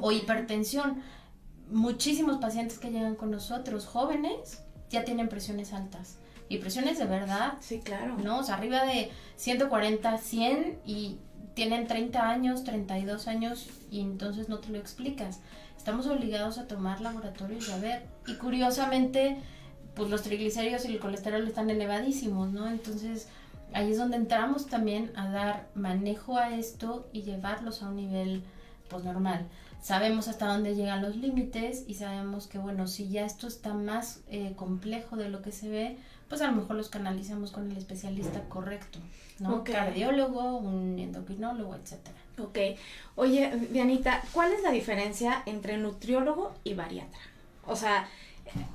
o 0.00 0.10
hipertensión. 0.10 1.02
Muchísimos 1.70 2.38
pacientes 2.38 2.78
que 2.78 2.90
llegan 2.90 3.14
con 3.14 3.30
nosotros, 3.30 3.84
jóvenes, 3.84 4.62
ya 4.88 5.04
tienen 5.04 5.28
presiones 5.28 5.74
altas. 5.74 6.16
Y 6.48 6.56
presiones 6.56 6.98
de 6.98 7.04
verdad. 7.04 7.58
Sí, 7.60 7.80
claro. 7.80 8.16
¿No? 8.16 8.38
O 8.38 8.42
sea, 8.42 8.54
arriba 8.54 8.86
de 8.86 9.10
140, 9.36 10.16
100 10.16 10.78
y 10.86 11.18
tienen 11.52 11.86
30 11.86 12.26
años, 12.26 12.64
32 12.64 13.28
años 13.28 13.68
y 13.90 14.00
entonces 14.00 14.48
no 14.48 14.60
te 14.60 14.70
lo 14.70 14.78
explicas. 14.78 15.40
Estamos 15.76 16.06
obligados 16.06 16.56
a 16.56 16.66
tomar 16.66 17.02
laboratorios 17.02 17.68
y 17.68 17.72
a 17.72 17.76
ver. 17.76 18.06
Y 18.26 18.36
curiosamente, 18.36 19.36
pues 20.00 20.08
los 20.10 20.22
triglicéridos 20.22 20.86
y 20.86 20.88
el 20.94 20.98
colesterol 20.98 21.46
están 21.46 21.68
elevadísimos, 21.68 22.50
¿no? 22.52 22.66
Entonces 22.66 23.28
ahí 23.74 23.90
es 23.90 23.98
donde 23.98 24.16
entramos 24.16 24.66
también 24.66 25.12
a 25.14 25.28
dar 25.28 25.68
manejo 25.74 26.38
a 26.38 26.56
esto 26.56 27.06
y 27.12 27.20
llevarlos 27.20 27.82
a 27.82 27.90
un 27.90 27.96
nivel 27.96 28.42
pues 28.88 29.04
normal. 29.04 29.46
Sabemos 29.82 30.26
hasta 30.26 30.46
dónde 30.46 30.74
llegan 30.74 31.02
los 31.02 31.16
límites 31.16 31.84
y 31.86 31.96
sabemos 31.96 32.46
que 32.46 32.56
bueno, 32.56 32.86
si 32.86 33.10
ya 33.10 33.26
esto 33.26 33.46
está 33.46 33.74
más 33.74 34.20
eh, 34.30 34.54
complejo 34.56 35.16
de 35.16 35.28
lo 35.28 35.42
que 35.42 35.52
se 35.52 35.68
ve, 35.68 35.98
pues 36.30 36.40
a 36.40 36.46
lo 36.46 36.56
mejor 36.56 36.76
los 36.76 36.88
canalizamos 36.88 37.50
con 37.50 37.70
el 37.70 37.76
especialista 37.76 38.40
correcto, 38.48 39.00
¿no? 39.38 39.56
Un 39.56 39.64
Cardiólogo, 39.64 40.56
un 40.56 40.98
endocrinólogo, 40.98 41.74
etcétera. 41.74 42.16
Ok. 42.38 42.58
Oye, 43.16 43.54
Dianita, 43.70 44.22
¿cuál 44.32 44.50
es 44.54 44.62
la 44.62 44.70
diferencia 44.70 45.42
entre 45.44 45.76
nutriólogo 45.76 46.54
y 46.64 46.72
bariatra? 46.72 47.20
O 47.66 47.76
sea, 47.76 48.08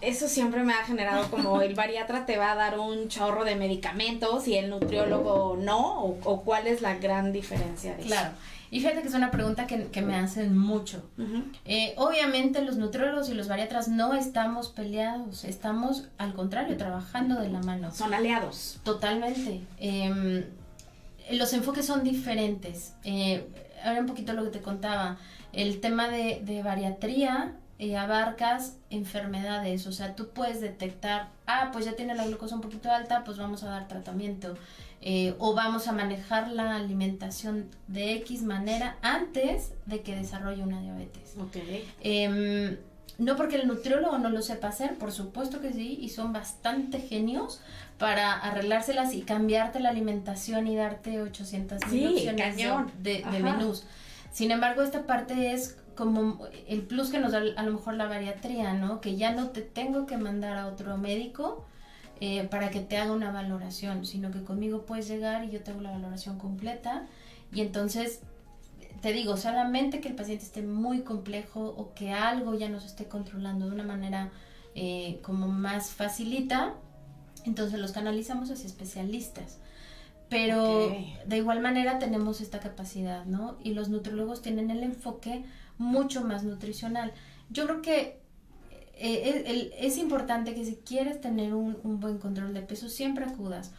eso 0.02 0.28
siempre 0.28 0.64
me 0.64 0.74
ha 0.74 0.84
generado 0.84 1.30
como 1.30 1.62
el 1.62 1.76
bariatra 1.76 2.26
te 2.26 2.38
va 2.38 2.52
a 2.52 2.56
dar 2.56 2.80
un 2.80 3.08
chorro 3.08 3.44
de 3.44 3.56
medicamentos 3.56 4.48
y 4.48 4.56
el 4.56 4.70
nutriólogo 4.70 5.58
no, 5.60 6.04
o, 6.04 6.42
cuál 6.44 6.68
es 6.68 6.82
la 6.82 6.96
gran 6.96 7.32
diferencia 7.32 7.96
de 7.96 8.04
claro. 8.04 8.32
Y 8.72 8.80
fíjate 8.80 9.02
que 9.02 9.08
es 9.08 9.14
una 9.14 9.32
pregunta 9.32 9.68
que, 9.68 10.02
me 10.02 10.16
hacen 10.16 10.58
mucho. 10.58 11.08
Eh, 11.66 11.94
obviamente 11.98 12.62
los 12.62 12.78
nutriólogos 12.78 13.30
y 13.30 13.34
los 13.34 13.48
bariatras 13.48 13.88
no 13.88 14.14
estamos 14.14 14.70
peleados, 14.70 15.46
estamos 15.46 16.10
al 16.18 16.34
contrario, 16.34 16.76
trabajando 16.76 17.40
de 17.40 17.50
la 17.50 17.62
mano. 17.62 17.94
Son 17.94 18.14
aliados. 18.14 18.80
Totalmente. 18.84 19.62
Em, 19.80 20.44
los 21.32 21.54
enfoques 21.54 21.86
son 21.86 22.04
diferentes. 22.04 22.94
Eh, 23.04 23.48
ahora 23.84 24.02
un 24.02 24.08
poquito 24.08 24.34
lo 24.34 24.44
que 24.44 24.50
te 24.50 24.62
contaba. 24.62 25.18
El 25.54 25.80
tema 25.80 26.10
de, 26.10 26.42
de 26.44 26.62
bariatría 26.62 27.54
eh, 27.78 27.98
abarcas 27.98 28.78
enfermedades, 28.90 29.86
o 29.86 29.92
sea, 29.92 30.16
tú 30.16 30.30
puedes 30.30 30.62
detectar, 30.62 31.30
ah, 31.46 31.72
pues 31.74 31.84
ya 31.84 31.96
tiene 31.98 32.16
la 32.16 32.26
glucosa 32.26 32.56
un 32.56 32.62
poquito 32.62 32.90
alta, 32.90 33.26
pues 33.26 33.38
vamos 33.38 33.64
a 33.64 33.68
dar 33.68 33.90
tratamiento, 33.90 34.56
eh, 35.02 35.36
o 35.40 35.54
vamos 35.54 35.90
a 35.90 35.92
manejar 35.92 36.50
la 36.50 36.78
alimentación 36.78 37.70
de 37.88 38.14
X 38.14 38.44
manera 38.44 38.98
antes 39.02 39.74
de 39.86 40.02
que 40.02 40.16
desarrolle 40.16 40.64
una 40.64 40.80
diabetes. 40.82 41.36
Okay. 41.48 41.86
Em, 42.02 42.78
no 43.18 43.36
porque 43.36 43.58
el 43.58 43.68
nutriólogo 43.68 44.18
no 44.20 44.30
lo 44.30 44.42
sepa 44.42 44.70
hacer, 44.70 44.98
por 44.98 45.12
supuesto 45.12 45.60
que 45.60 45.74
sí, 45.74 45.98
y 46.00 46.10
son 46.10 46.32
bastante 46.32 47.00
genios 47.00 47.60
para 47.98 48.34
arreglárselas 48.34 49.14
y 49.14 49.24
cambiarte 49.24 49.82
la 49.82 49.90
alimentación 49.90 50.68
y 50.68 50.78
darte 50.78 51.22
800 51.22 51.88
mil 51.92 52.30
opciones 52.30 53.04
de, 53.04 53.26
de 53.30 53.40
menús. 53.42 53.84
Sin 54.32 54.52
embargo, 54.52 54.82
esta 54.82 55.04
parte 55.06 55.54
es 55.54 55.78
como 55.96 56.46
el 56.68 56.82
plus 56.84 57.10
que 57.10 57.20
nos 57.20 57.32
da 57.32 57.42
a 57.56 57.64
lo 57.64 57.72
mejor 57.72 57.96
la 57.96 58.08
bariatría, 58.08 58.74
¿no? 58.74 59.02
Que 59.02 59.16
ya 59.16 59.34
no 59.34 59.50
te 59.50 59.62
tengo 59.62 60.06
que 60.06 60.18
mandar 60.18 60.58
a 60.58 60.68
otro 60.68 60.98
médico 60.98 61.66
eh, 62.22 62.48
para 62.50 62.70
que 62.70 62.80
te 62.80 62.98
haga 62.98 63.12
una 63.12 63.32
valoración, 63.32 64.06
sino 64.06 64.32
que 64.32 64.44
conmigo 64.44 64.86
puedes 64.86 65.08
llegar 65.08 65.46
y 65.46 65.52
yo 65.52 65.62
te 65.62 65.72
hago 65.72 65.82
la 65.82 65.92
valoración 65.92 66.38
completa 66.38 67.08
y 67.52 67.62
entonces 67.62 68.22
te 69.02 69.14
digo, 69.14 69.38
solamente 69.38 70.00
que 70.00 70.08
el 70.08 70.16
paciente 70.16 70.46
esté 70.46 70.62
muy 70.62 71.02
complejo 71.02 71.76
o 71.78 71.94
que 71.94 72.12
algo 72.12 72.56
ya 72.56 72.70
nos 72.70 72.86
esté 72.86 73.06
controlando 73.06 73.68
de 73.68 73.72
una 73.74 73.84
manera 73.84 74.32
eh, 74.74 75.20
como 75.22 75.48
más 75.48 75.92
facilita, 75.92 76.74
entonces 77.46 77.80
los 77.80 77.92
canalizamos 77.92 78.50
hacia 78.50 78.66
especialistas. 78.66 79.60
Pero 80.28 80.92
de 81.28 81.38
igual 81.38 81.60
manera 81.60 82.00
tenemos 82.00 82.42
esta 82.42 82.60
capacidad, 82.60 83.26
¿no? 83.26 83.58
Y 83.64 83.76
los 83.76 83.90
nutriólogos 83.90 84.42
tienen 84.42 84.72
el 84.72 84.82
enfoque 84.82 85.46
mucho 85.78 86.24
más 86.24 86.44
nutricional. 86.44 87.14
Yo 87.50 87.66
creo 87.66 87.82
que 87.82 88.20
eh, 88.98 89.74
es 89.80 89.98
importante 89.98 90.54
que 90.54 90.66
si 90.66 90.78
quieres 90.78 91.20
tener 91.20 91.54
un, 91.54 92.00
buen 92.00 92.18
control 92.18 92.54
de 92.54 92.62
peso, 92.62 92.90
siempre 92.90 93.26
acudas. 93.26 93.72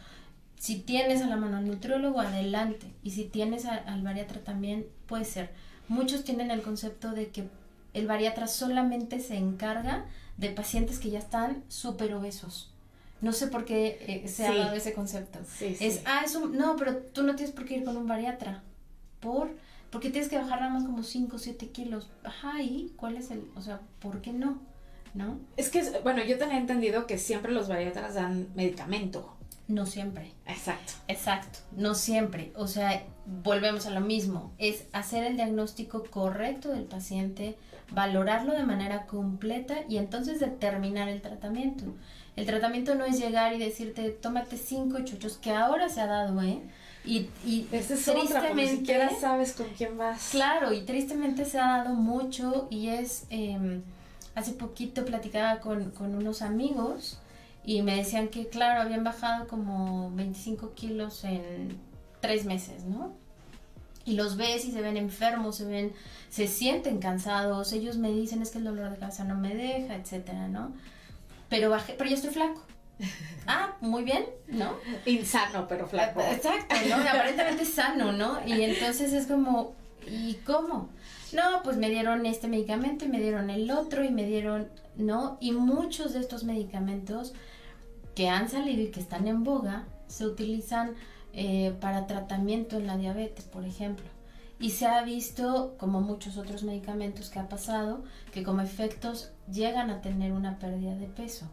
Si 0.59 0.79
tienes 0.79 1.21
a 1.21 1.27
la 1.27 1.35
mano 1.37 1.57
al 1.57 1.67
nutriólogo, 1.67 2.19
adelante. 2.19 2.87
Y 3.03 3.11
si 3.11 3.25
tienes 3.25 3.65
al 3.65 4.01
bariatra 4.01 4.41
también, 4.43 4.87
puede 5.05 5.25
ser. 5.25 5.51
Muchos 5.87 6.23
tienen 6.23 6.51
el 6.51 6.61
concepto 6.61 7.11
de 7.11 7.29
que 7.29 7.47
el 7.93 8.07
bariatra 8.07 8.47
solamente 8.47 9.19
se 9.19 9.37
encarga 9.37 10.05
de 10.37 10.49
pacientes 10.49 10.99
que 10.99 11.09
ya 11.09 11.19
están 11.19 11.63
súper 11.67 12.13
obesos. 12.13 12.71
No 13.21 13.33
sé 13.33 13.47
por 13.47 13.65
qué 13.65 13.97
eh, 14.23 14.27
se 14.27 14.45
ha 14.45 14.55
dado 14.55 14.75
ese 14.75 14.93
concepto. 14.93 15.39
es, 15.61 16.01
ah, 16.05 16.21
es 16.23 16.35
un, 16.35 16.55
no, 16.55 16.75
pero 16.75 16.97
tú 16.97 17.23
no 17.23 17.35
tienes 17.35 17.53
por 17.53 17.65
qué 17.65 17.77
ir 17.77 17.83
con 17.83 17.97
un 17.97 18.07
bariatra. 18.07 18.63
¿Por? 19.19 19.49
Porque 19.89 20.09
tienes 20.09 20.29
que 20.29 20.37
bajar 20.37 20.59
nada 20.59 20.73
más 20.73 20.83
como 20.83 21.03
5 21.03 21.35
o 21.35 21.39
7 21.39 21.69
kilos. 21.69 22.09
Ajá, 22.23 22.61
¿y 22.61 22.93
cuál 22.95 23.17
es 23.17 23.31
el, 23.31 23.49
o 23.55 23.61
sea, 23.61 23.81
por 23.99 24.21
qué 24.21 24.33
no? 24.33 24.59
¿No? 25.13 25.39
Es 25.55 25.69
que, 25.69 25.83
bueno, 26.03 26.23
yo 26.23 26.37
tenía 26.37 26.57
entendido 26.57 27.07
que 27.07 27.17
siempre 27.17 27.51
los 27.51 27.67
bariatras 27.67 28.15
dan 28.15 28.47
medicamento. 28.55 29.37
No 29.67 29.85
siempre. 29.85 30.31
Exacto. 30.45 30.93
Exacto, 31.07 31.59
no 31.75 31.93
siempre. 31.93 32.53
O 32.55 32.67
sea, 32.67 33.03
volvemos 33.25 33.85
a 33.85 33.89
lo 33.89 33.99
mismo. 33.99 34.53
Es 34.57 34.85
hacer 34.93 35.23
el 35.25 35.35
diagnóstico 35.35 36.03
correcto 36.09 36.69
del 36.69 36.85
paciente, 36.85 37.57
valorarlo 37.91 38.53
de 38.53 38.63
manera 38.63 39.05
completa 39.05 39.75
y 39.89 39.97
entonces 39.97 40.39
determinar 40.39 41.09
el 41.09 41.21
tratamiento. 41.21 41.85
El 42.37 42.45
tratamiento 42.45 42.95
no 42.95 43.03
es 43.03 43.19
llegar 43.19 43.53
y 43.53 43.59
decirte, 43.59 44.09
tómate 44.11 44.57
cinco 44.57 44.99
chuchos, 45.03 45.37
que 45.37 45.51
ahora 45.51 45.89
se 45.89 46.01
ha 46.01 46.07
dado, 46.07 46.41
¿eh? 46.43 46.61
Y, 47.07 47.29
y 47.45 47.61
tristemente, 47.61 48.53
ni 48.53 48.67
siquiera 48.67 49.09
sabes 49.17 49.53
con 49.53 49.67
quién 49.77 49.97
vas. 49.97 50.29
Claro, 50.31 50.73
y 50.73 50.81
tristemente 50.81 51.45
se 51.45 51.57
ha 51.57 51.77
dado 51.77 51.95
mucho 51.95 52.67
y 52.69 52.89
es, 52.89 53.25
em, 53.29 53.81
hace 54.35 54.51
poquito 54.51 55.05
platicaba 55.05 55.61
con, 55.61 55.91
con, 55.91 56.15
unos 56.15 56.41
amigos 56.41 57.17
y 57.63 57.81
me 57.81 57.95
decían 57.95 58.27
que, 58.27 58.47
claro, 58.47 58.81
habían 58.81 59.05
bajado 59.05 59.47
como 59.47 60.11
25 60.15 60.73
kilos 60.73 61.23
en 61.23 61.79
tres 62.19 62.43
meses, 62.43 62.83
¿no? 62.83 63.13
Y 64.03 64.15
los 64.15 64.35
ves 64.35 64.65
y 64.65 64.71
se 64.71 64.81
ven 64.81 64.97
enfermos, 64.97 65.55
se 65.55 65.65
ven, 65.65 65.93
se 66.29 66.47
sienten 66.47 66.99
cansados, 66.99 67.71
ellos 67.71 67.97
me 67.97 68.11
dicen 68.11 68.41
es 68.41 68.51
que 68.51 68.57
el 68.57 68.65
dolor 68.65 68.91
de 68.91 68.97
cabeza 68.97 69.23
no 69.23 69.35
me 69.35 69.55
deja, 69.55 69.95
etcétera, 69.95 70.49
¿no? 70.49 70.73
Pero 71.47 71.69
bajé, 71.69 71.95
pero 71.97 72.09
yo 72.09 72.17
estoy 72.17 72.31
flaco. 72.31 72.61
Ah, 73.49 73.77
muy 73.79 74.03
bien, 74.03 74.25
¿no? 74.47 74.73
Insano, 75.05 75.67
pero 75.69 75.87
flaco. 75.87 76.19
Exacto, 76.19 76.75
¿no? 76.89 76.95
Aparentemente 77.09 77.63
sano, 77.63 78.11
¿no? 78.11 78.45
Y 78.45 78.61
entonces 78.61 79.13
es 79.13 79.25
como, 79.25 79.73
¿y 80.05 80.33
cómo? 80.45 80.89
No, 81.31 81.63
pues 81.63 81.77
me 81.77 81.89
dieron 81.89 82.25
este 82.25 82.49
medicamento 82.49 83.05
y 83.05 83.07
me 83.07 83.21
dieron 83.21 83.49
el 83.49 83.71
otro 83.71 84.03
y 84.03 84.09
me 84.09 84.25
dieron, 84.25 84.67
¿no? 84.97 85.37
Y 85.39 85.53
muchos 85.53 86.13
de 86.13 86.19
estos 86.19 86.43
medicamentos 86.43 87.33
que 88.15 88.27
han 88.27 88.49
salido 88.49 88.81
y 88.81 88.91
que 88.91 88.99
están 88.99 89.27
en 89.27 89.43
boga 89.43 89.85
se 90.07 90.25
utilizan 90.25 90.95
eh, 91.33 91.75
para 91.79 92.07
tratamiento 92.07 92.77
en 92.77 92.87
la 92.87 92.97
diabetes, 92.97 93.45
por 93.45 93.65
ejemplo. 93.65 94.05
Y 94.59 94.71
se 94.71 94.87
ha 94.87 95.03
visto, 95.03 95.75
como 95.77 96.01
muchos 96.01 96.37
otros 96.37 96.63
medicamentos 96.63 97.29
que 97.29 97.39
ha 97.39 97.47
pasado, 97.47 98.03
que 98.33 98.43
como 98.43 98.61
efectos 98.61 99.29
llegan 99.51 99.91
a 99.91 100.01
tener 100.01 100.31
una 100.31 100.57
pérdida 100.57 100.95
de 100.95 101.05
peso. 101.05 101.47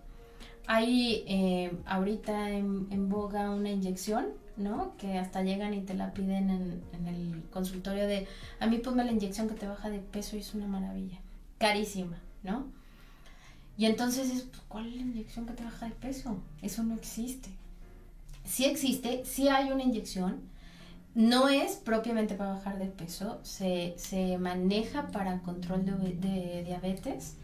Hay 0.66 1.24
eh, 1.27 1.72
ahorita 1.87 2.50
en, 2.50 3.09
boga 3.09 3.50
una 3.50 3.70
inyección, 3.70 4.27
¿no? 4.57 4.96
Que 4.96 5.18
hasta 5.18 5.42
llegan 5.42 5.74
y 5.74 5.83
te 5.83 5.94
la 5.94 6.14
piden 6.14 6.50
en, 6.50 7.07
el 7.07 7.42
consultorio 7.50 8.07
de, 8.07 8.27
a 8.61 8.66
mí 8.66 8.79
ponme 8.79 9.05
la 9.05 9.12
inyección 9.12 9.48
que 9.48 9.55
te 9.55 9.66
baja 9.66 9.90
de 9.90 9.98
peso 9.98 10.37
y 10.37 10.40
es 10.40 10.55
una 10.55 10.66
maravilla. 10.66 11.18
Carísima, 11.59 12.18
¿no? 12.42 12.66
Y 13.77 13.87
entonces 13.87 14.31
es, 14.31 14.42
pues, 14.42 14.62
¿cuál 14.68 14.87
es 14.87 14.94
la 14.96 15.03
inyección 15.03 15.46
que 15.46 15.53
te 15.53 15.64
baja 15.64 15.87
de 15.87 15.94
peso? 15.94 16.40
Eso 16.62 16.83
no 16.83 16.94
existe. 16.94 17.50
Sí 18.44 18.64
existe, 18.64 19.24
sí 19.24 19.48
hay 19.48 19.70
una 19.70 19.83
inyección, 19.83 20.42
no 21.14 21.48
es 21.48 21.77
propiamente 21.77 22.35
para 22.35 22.55
bajar 22.55 22.79
de 22.79 22.87
peso, 22.87 23.40
se, 23.42 23.94
se 23.96 24.37
maneja 24.37 25.07
para 25.09 25.38
control 25.40 25.85
de, 25.87 25.92
de 26.14 26.64
diabetes 26.64 27.37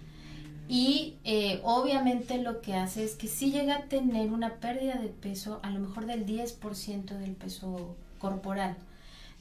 y 0.72 1.18
eh, 1.24 1.60
obviamente 1.64 2.38
lo 2.38 2.60
que 2.60 2.74
hace 2.74 3.02
es 3.02 3.16
que 3.16 3.26
si 3.26 3.50
llega 3.50 3.74
a 3.74 3.82
tener 3.86 4.30
una 4.30 4.54
pérdida 4.60 4.94
de 4.94 5.08
peso, 5.08 5.58
a 5.64 5.70
lo 5.70 5.80
mejor 5.80 6.06
del 6.06 6.24
10% 6.24 7.06
del 7.06 7.32
peso 7.32 7.96
corporal. 8.20 8.76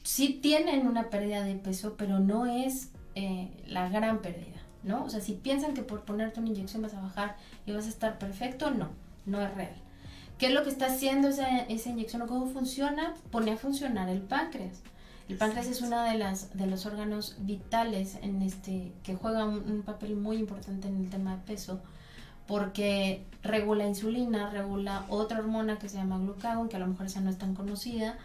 Sí 0.01 0.39
tienen 0.41 0.87
una 0.87 1.11
pérdida 1.11 1.43
de 1.43 1.53
peso, 1.53 1.93
pero 1.99 2.17
no 2.17 2.47
es 2.47 2.89
eh, 3.13 3.51
la 3.67 3.89
gran 3.89 4.23
pérdida, 4.23 4.57
¿no? 4.81 5.03
O 5.03 5.09
sea, 5.11 5.21
si 5.21 5.33
piensan 5.33 5.75
que 5.75 5.83
por 5.83 6.03
ponerte 6.03 6.39
una 6.39 6.49
inyección 6.49 6.81
vas 6.81 6.95
a 6.95 7.01
bajar 7.01 7.35
y 7.67 7.73
vas 7.73 7.85
a 7.85 7.89
estar 7.89 8.17
perfecto, 8.17 8.71
no, 8.71 8.89
no 9.27 9.39
es 9.39 9.53
real. 9.53 9.75
¿Qué 10.39 10.47
es 10.47 10.53
lo 10.53 10.63
que 10.63 10.71
está 10.71 10.87
haciendo 10.87 11.27
esa, 11.27 11.59
esa 11.59 11.89
inyección 11.91 12.23
o 12.23 12.27
cómo 12.27 12.47
funciona? 12.47 13.13
Pone 13.29 13.51
a 13.51 13.57
funcionar 13.57 14.09
el 14.09 14.21
páncreas. 14.21 14.81
El 15.29 15.37
páncreas 15.37 15.67
es 15.67 15.81
uno 15.81 16.01
de, 16.01 16.17
las, 16.17 16.57
de 16.57 16.65
los 16.65 16.87
órganos 16.87 17.35
vitales 17.39 18.17
en 18.23 18.41
este, 18.41 18.91
que 19.03 19.13
juega 19.13 19.45
un, 19.45 19.83
papel 19.83 20.15
muy 20.15 20.37
importante 20.37 20.87
en 20.87 20.97
el 20.97 21.09
tema 21.11 21.37
de 21.37 21.43
peso 21.43 21.79
porque 22.47 23.23
regula 23.43 23.85
insulina, 23.85 24.49
regula 24.49 25.05
otra 25.07 25.37
hormona 25.37 25.77
que 25.77 25.87
se 25.87 25.97
llama 25.97 26.17
glucagón, 26.17 26.67
que 26.67 26.77
a 26.77 26.79
lo 26.79 26.87
mejor 26.87 27.05
esa 27.05 27.21
no 27.21 27.29
es 27.29 27.37
tan 27.37 27.53
conocida, 27.53 28.17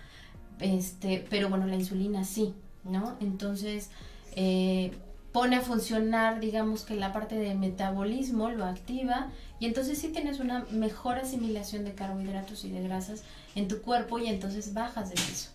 este, 0.60 1.26
pero 1.28 1.50
bueno, 1.50 1.66
la 1.66 1.76
insulina 1.76 2.24
sí, 2.24 2.54
¿no? 2.84 3.18
Entonces, 3.20 3.90
eh, 4.34 4.96
pone 5.30 5.56
a 5.56 5.60
funcionar, 5.60 6.40
digamos 6.40 6.84
que 6.84 6.94
la 6.94 7.12
parte 7.12 7.34
de 7.34 7.54
metabolismo 7.54 8.48
lo 8.48 8.64
activa 8.64 9.28
y 9.60 9.66
entonces 9.66 9.98
sí 9.98 10.08
tienes 10.08 10.40
una 10.40 10.64
mejor 10.70 11.18
asimilación 11.18 11.84
de 11.84 11.92
carbohidratos 11.92 12.64
y 12.64 12.70
de 12.70 12.82
grasas 12.82 13.24
en 13.54 13.68
tu 13.68 13.82
cuerpo 13.82 14.18
y 14.18 14.28
entonces 14.28 14.72
bajas 14.72 15.10
de 15.10 15.16
peso. 15.16 15.53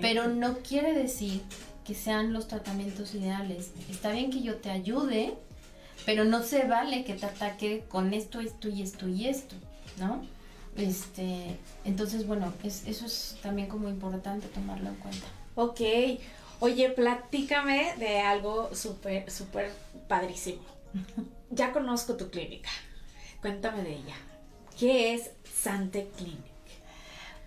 Pero 0.00 0.28
no 0.28 0.58
quiere 0.58 0.92
decir 0.92 1.42
que 1.84 1.94
sean 1.94 2.32
los 2.32 2.48
tratamientos 2.48 3.14
ideales. 3.14 3.72
Está 3.90 4.12
bien 4.12 4.30
que 4.30 4.42
yo 4.42 4.56
te 4.56 4.70
ayude, 4.70 5.34
pero 6.06 6.24
no 6.24 6.42
se 6.42 6.64
vale 6.64 7.04
que 7.04 7.14
te 7.14 7.26
ataque 7.26 7.84
con 7.88 8.14
esto, 8.14 8.40
esto 8.40 8.68
y 8.68 8.82
esto 8.82 9.08
y 9.08 9.26
esto, 9.26 9.56
¿no? 9.98 10.22
Este, 10.76 11.58
entonces, 11.84 12.26
bueno, 12.26 12.52
es, 12.62 12.86
eso 12.86 13.06
es 13.06 13.36
también 13.42 13.68
como 13.68 13.88
importante 13.88 14.46
tomarlo 14.48 14.90
en 14.90 14.96
cuenta. 14.96 15.26
Ok. 15.54 15.80
Oye, 16.60 16.90
platícame 16.90 17.94
de 17.98 18.20
algo 18.20 18.74
súper, 18.74 19.30
súper 19.30 19.72
padrísimo. 20.08 20.62
ya 21.50 21.72
conozco 21.72 22.16
tu 22.16 22.30
clínica. 22.30 22.70
Cuéntame 23.40 23.82
de 23.82 23.94
ella. 23.94 24.14
¿Qué 24.78 25.14
es 25.14 25.30
Sante 25.52 26.08
Clinic? 26.16 26.59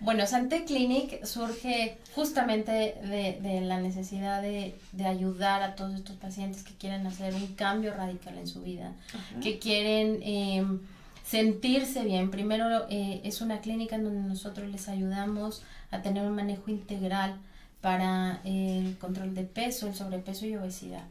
Bueno, 0.04 0.28
Sante 0.28 0.66
Clinic 0.66 1.24
surge 1.24 1.98
justamente 2.14 2.72
de, 2.72 3.62
la 3.62 3.80
necesidad 3.80 4.42
de, 4.42 4.76
ayudar 5.06 5.64
a 5.64 5.76
todos 5.76 5.96
estos 5.96 6.18
pacientes 6.18 6.64
que 6.64 6.74
quieren 6.74 7.08
hacer 7.08 7.34
un 7.34 7.48
cambio 7.56 7.94
radical 7.94 8.38
en 8.38 8.48
su 8.48 8.62
vida, 8.62 8.94
que 9.42 9.60
quieren 9.60 10.20
em, 10.22 10.82
sentirse 11.24 12.04
bien. 12.04 12.32
Primero 12.32 12.86
eh, 12.90 13.22
es 13.24 13.40
una 13.40 13.62
clínica 13.62 13.96
en 13.96 14.04
donde 14.04 14.28
nosotros 14.28 14.70
les 14.70 14.90
ayudamos 14.90 15.64
a 15.90 16.02
tener 16.02 16.26
un 16.28 16.36
manejo 16.36 16.70
integral 16.70 17.38
para 17.80 18.42
el 18.44 18.98
control 18.98 19.34
de 19.36 19.44
peso, 19.44 19.88
el 19.88 19.96
sobrepeso 19.96 20.46
y 20.46 20.56
obesidad. 20.56 21.04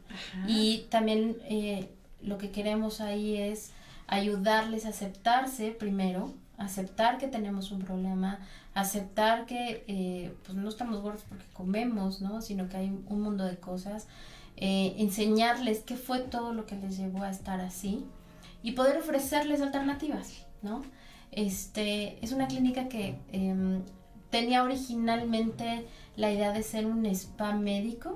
Y 0.47 0.85
también 0.89 1.37
eh, 1.45 1.89
lo 2.21 2.37
que 2.37 2.51
queremos 2.51 3.01
ahí 3.01 3.37
es 3.37 3.71
ayudarles 4.07 4.85
a 4.85 4.89
aceptarse 4.89 5.71
primero, 5.71 6.33
aceptar 6.57 7.17
que 7.17 7.27
tenemos 7.27 7.71
un 7.71 7.79
problema, 7.79 8.39
aceptar 8.73 9.45
que 9.45 9.83
eh, 9.87 10.33
pues 10.45 10.57
no 10.57 10.69
estamos 10.69 11.01
gordos 11.01 11.23
porque 11.27 11.45
comemos, 11.53 12.21
¿no? 12.21 12.41
Sino 12.41 12.69
que 12.69 12.77
hay 12.77 12.89
un 13.07 13.21
mundo 13.21 13.43
de 13.45 13.57
cosas. 13.57 14.07
Eh, 14.55 14.95
enseñarles 14.97 15.79
qué 15.79 15.95
fue 15.95 16.19
todo 16.19 16.53
lo 16.53 16.65
que 16.65 16.75
les 16.75 16.97
llevó 16.97 17.23
a 17.23 17.31
estar 17.31 17.59
así 17.59 18.05
y 18.61 18.73
poder 18.73 18.97
ofrecerles 18.97 19.61
alternativas, 19.61 20.45
¿no? 20.61 20.83
Este, 21.31 22.23
es 22.23 22.31
una 22.31 22.47
clínica 22.47 22.87
que 22.87 23.17
em, 23.31 23.81
tenía 24.29 24.63
originalmente 24.63 25.87
la 26.15 26.31
idea 26.31 26.51
de 26.51 26.63
ser 26.63 26.85
un 26.85 27.05
spa 27.07 27.53
médico 27.53 28.13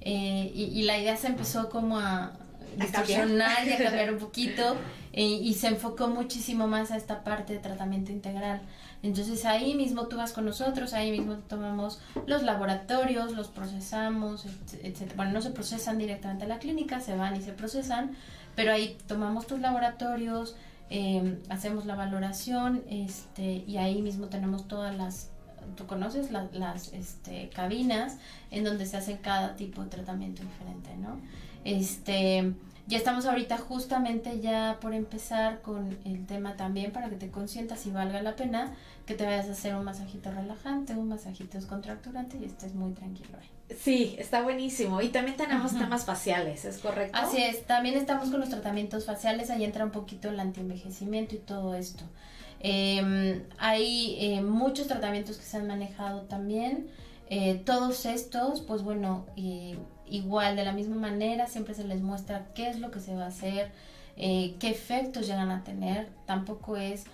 eh, 0.00 0.52
y, 0.54 0.82
la 0.82 0.98
idea 0.98 1.16
se 1.16 1.28
empezó 1.28 1.70
como 1.70 1.98
a 1.98 2.32
distorsionar 2.76 3.66
y 3.66 3.72
a 3.72 3.78
cambiar 3.78 4.12
un 4.12 4.18
poquito 4.18 4.76
y 5.12 5.54
se 5.54 5.68
enfocó 5.68 6.08
muchísimo 6.08 6.66
más 6.66 6.90
a 6.90 6.96
esta 6.96 7.22
parte 7.22 7.52
de 7.52 7.58
tratamiento 7.60 8.12
integral. 8.12 8.60
Entonces 9.04 9.44
ahí 9.44 9.74
mismo 9.74 10.06
tú 10.06 10.16
vas 10.16 10.32
con 10.32 10.46
nosotros, 10.46 10.94
ahí 10.94 11.10
mismo 11.10 11.34
tomamos 11.46 12.00
los 12.26 12.42
laboratorios, 12.42 13.32
los 13.32 13.48
procesamos, 13.48 14.46
etc. 14.82 15.12
Bueno, 15.14 15.32
no 15.32 15.42
se 15.42 15.50
procesan 15.50 15.98
directamente 15.98 16.46
a 16.46 16.48
la 16.48 16.58
clínica, 16.58 17.00
se 17.00 17.14
van 17.14 17.36
y 17.36 17.42
se 17.42 17.52
procesan, 17.52 18.16
pero 18.56 18.72
ahí 18.72 18.96
tomamos 19.06 19.46
tus 19.46 19.60
laboratorios, 19.60 20.56
em, 20.88 21.38
hacemos 21.50 21.84
la 21.84 21.96
valoración 21.96 22.82
este, 22.88 23.62
y 23.66 23.76
ahí 23.76 24.00
mismo 24.00 24.28
tenemos 24.28 24.68
todas 24.68 24.96
las, 24.96 25.28
tú 25.76 25.86
conoces 25.86 26.30
las 26.30 26.92
este, 26.92 27.50
cabinas 27.50 28.18
en 28.50 28.64
donde 28.64 28.86
se 28.86 28.96
hace 28.96 29.18
cada 29.18 29.56
tipo 29.56 29.82
de 29.82 29.90
tratamiento 29.90 30.42
diferente, 30.42 30.96
¿no? 30.96 31.18
Este, 31.64 32.54
ya 32.86 32.98
estamos 32.98 33.24
ahorita 33.24 33.56
justamente 33.56 34.40
ya 34.40 34.78
por 34.80 34.92
empezar 34.92 35.62
con 35.62 35.96
el 36.04 36.26
tema 36.26 36.56
también 36.56 36.92
para 36.92 37.08
que 37.08 37.16
te 37.16 37.30
consientas 37.30 37.86
y 37.86 37.90
valga 37.90 38.20
la 38.20 38.36
pena 38.36 38.74
que 39.06 39.14
te 39.14 39.24
vayas 39.24 39.48
a 39.48 39.52
hacer 39.52 39.74
un 39.74 39.84
masajito 39.84 40.30
relajante, 40.30 40.94
un 40.94 41.08
masajito 41.08 41.56
descontracturante 41.56 42.36
y 42.36 42.44
estés 42.44 42.74
muy 42.74 42.92
tranquilo 42.92 43.38
ahí. 43.40 43.76
Sí, 43.78 44.14
está 44.18 44.42
buenísimo. 44.42 45.00
Y 45.00 45.08
también 45.08 45.38
tenemos 45.38 45.72
temas 45.72 46.04
faciales, 46.04 46.66
¿es 46.66 46.78
correcto? 46.78 47.18
Así 47.18 47.42
es, 47.42 47.64
también 47.64 47.96
estamos 47.96 48.30
con 48.30 48.40
los 48.40 48.50
tratamientos 48.50 49.06
faciales, 49.06 49.48
ahí 49.48 49.64
entra 49.64 49.84
un 49.84 49.90
poquito 49.90 50.28
el 50.28 50.38
antienvejecimiento 50.38 51.34
y 51.34 51.38
todo 51.38 51.74
esto. 51.74 52.04
Em, 52.66 53.42
hay 53.58 54.16
eh, 54.18 54.40
muchos 54.40 54.86
tratamientos 54.86 55.36
que 55.36 55.42
se 55.42 55.58
han 55.58 55.66
manejado 55.66 56.22
también. 56.22 56.88
Eh, 57.28 57.60
todos 57.66 58.06
estos, 58.06 58.62
pues 58.62 58.82
bueno, 58.82 59.26
igual 60.06 60.56
de 60.56 60.64
la 60.64 60.72
misma 60.72 60.96
manera, 60.96 61.46
siempre 61.46 61.74
se 61.74 61.84
les 61.84 62.00
muestra 62.00 62.46
qué 62.54 62.70
es 62.70 62.80
lo 62.80 62.90
que 62.90 63.00
se 63.00 63.14
va 63.14 63.24
a 63.24 63.28
hacer, 63.28 63.70
eh, 64.16 64.54
qué 64.60 64.70
efectos 64.70 65.26
llegan 65.26 65.50
a 65.50 65.62
tener. 65.62 66.08
Tampoco 66.24 66.78
es 66.78 67.04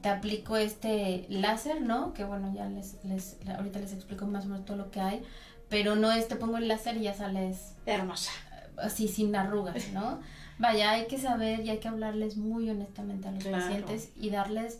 te 0.00 0.08
aplico 0.08 0.56
este 0.56 1.26
láser, 1.28 1.80
¿no? 1.80 2.14
Que 2.14 2.22
bueno, 2.22 2.54
ya 2.54 2.68
les, 2.68 2.96
les, 3.02 3.36
ahorita 3.56 3.80
les 3.80 3.92
explico 3.92 4.28
más 4.28 4.44
o 4.44 4.48
menos 4.48 4.64
todo 4.64 4.76
lo 4.76 4.92
que 4.92 5.00
hay, 5.00 5.22
pero 5.68 5.96
no 5.96 6.12
es 6.12 6.28
te 6.28 6.36
pongo 6.36 6.56
el 6.58 6.68
láser 6.68 6.96
y 6.98 7.02
ya 7.02 7.14
sales 7.14 7.74
hermosa, 7.84 8.30
así 8.76 9.08
sin 9.08 9.34
arrugas, 9.34 9.88
¿no? 9.92 10.20
Vaya, 10.60 10.92
hay 10.92 11.06
que 11.06 11.18
saber 11.18 11.64
y 11.64 11.70
hay 11.70 11.78
que 11.78 11.88
hablarles 11.88 12.36
muy 12.36 12.70
honestamente 12.70 13.26
a 13.26 13.32
los 13.32 13.42
pacientes 13.42 14.10
y 14.14 14.30
darles 14.30 14.78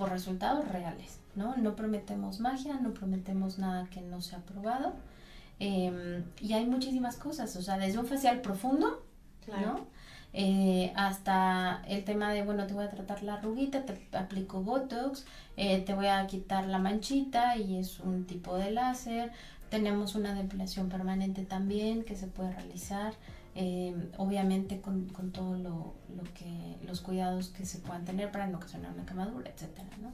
por 0.00 0.08
resultados 0.08 0.66
reales, 0.66 1.20
¿no? 1.36 1.58
No 1.58 1.76
prometemos 1.76 2.40
magia, 2.40 2.80
no 2.80 2.94
prometemos 2.94 3.58
nada 3.58 3.86
que 3.90 4.00
no 4.00 4.22
sea 4.22 4.38
probado. 4.38 4.94
Em, 5.58 6.24
y 6.40 6.54
hay 6.54 6.64
muchísimas 6.64 7.16
cosas, 7.16 7.54
o 7.56 7.60
sea, 7.60 7.76
desde 7.76 7.98
un 7.98 8.06
facial 8.06 8.40
profundo, 8.40 9.04
¿no? 9.46 9.86
Eh, 10.32 10.90
hasta 10.96 11.82
el 11.86 12.02
tema 12.04 12.32
de, 12.32 12.42
bueno, 12.42 12.66
te 12.66 12.72
voy 12.72 12.84
a 12.84 12.88
tratar 12.88 13.22
la 13.22 13.34
arruguita, 13.34 13.84
te 13.84 14.16
aplico 14.16 14.62
Botox, 14.62 15.26
eh, 15.58 15.82
te 15.82 15.92
voy 15.92 16.06
a 16.06 16.26
quitar 16.26 16.66
la 16.66 16.78
manchita 16.78 17.58
y 17.58 17.76
es 17.76 18.00
un 18.00 18.24
tipo 18.24 18.56
de 18.56 18.70
láser. 18.70 19.32
Tenemos 19.68 20.14
una 20.14 20.32
depilación 20.32 20.88
permanente 20.88 21.44
también 21.44 22.04
que 22.04 22.16
se 22.16 22.26
puede 22.26 22.52
realizar, 22.52 23.12
eh, 23.54 23.94
obviamente 24.16 24.80
con, 24.80 25.08
con 25.08 25.32
todo 25.32 25.56
lo, 25.56 25.94
lo, 26.14 26.22
que, 26.34 26.76
los 26.86 27.00
cuidados 27.00 27.48
que 27.48 27.64
se 27.66 27.78
puedan 27.78 28.04
tener 28.04 28.30
para 28.30 28.46
no 28.46 28.58
ocasionar 28.58 28.92
una 28.92 29.06
quemadura, 29.06 29.50
etcétera, 29.50 29.88
¿no? 30.00 30.12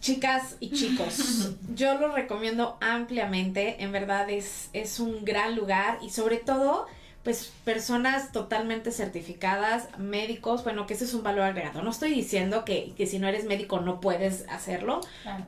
Chicas 0.00 0.56
y 0.60 0.70
chicos, 0.70 1.54
yo 1.74 1.98
lo 1.98 2.12
recomiendo 2.12 2.78
ampliamente, 2.80 3.82
en 3.82 3.90
verdad 3.90 4.30
es, 4.30 4.70
es 4.72 5.00
un 5.00 5.24
gran 5.24 5.56
lugar 5.56 5.98
y 6.02 6.10
sobre 6.10 6.36
todo 6.36 6.86
pues 7.24 7.52
personas 7.64 8.32
totalmente 8.32 8.90
certificadas, 8.90 9.88
médicos, 9.98 10.64
bueno, 10.64 10.86
que 10.86 10.94
ese 10.94 11.04
es 11.04 11.12
un 11.12 11.22
valor 11.22 11.42
agregado. 11.42 11.82
No 11.82 11.90
estoy 11.90 12.10
diciendo 12.10 12.64
que, 12.64 12.94
que 12.96 13.06
si 13.06 13.18
no 13.18 13.28
eres 13.28 13.44
médico 13.44 13.80
no 13.80 14.00
puedes 14.00 14.46
hacerlo, 14.48 15.00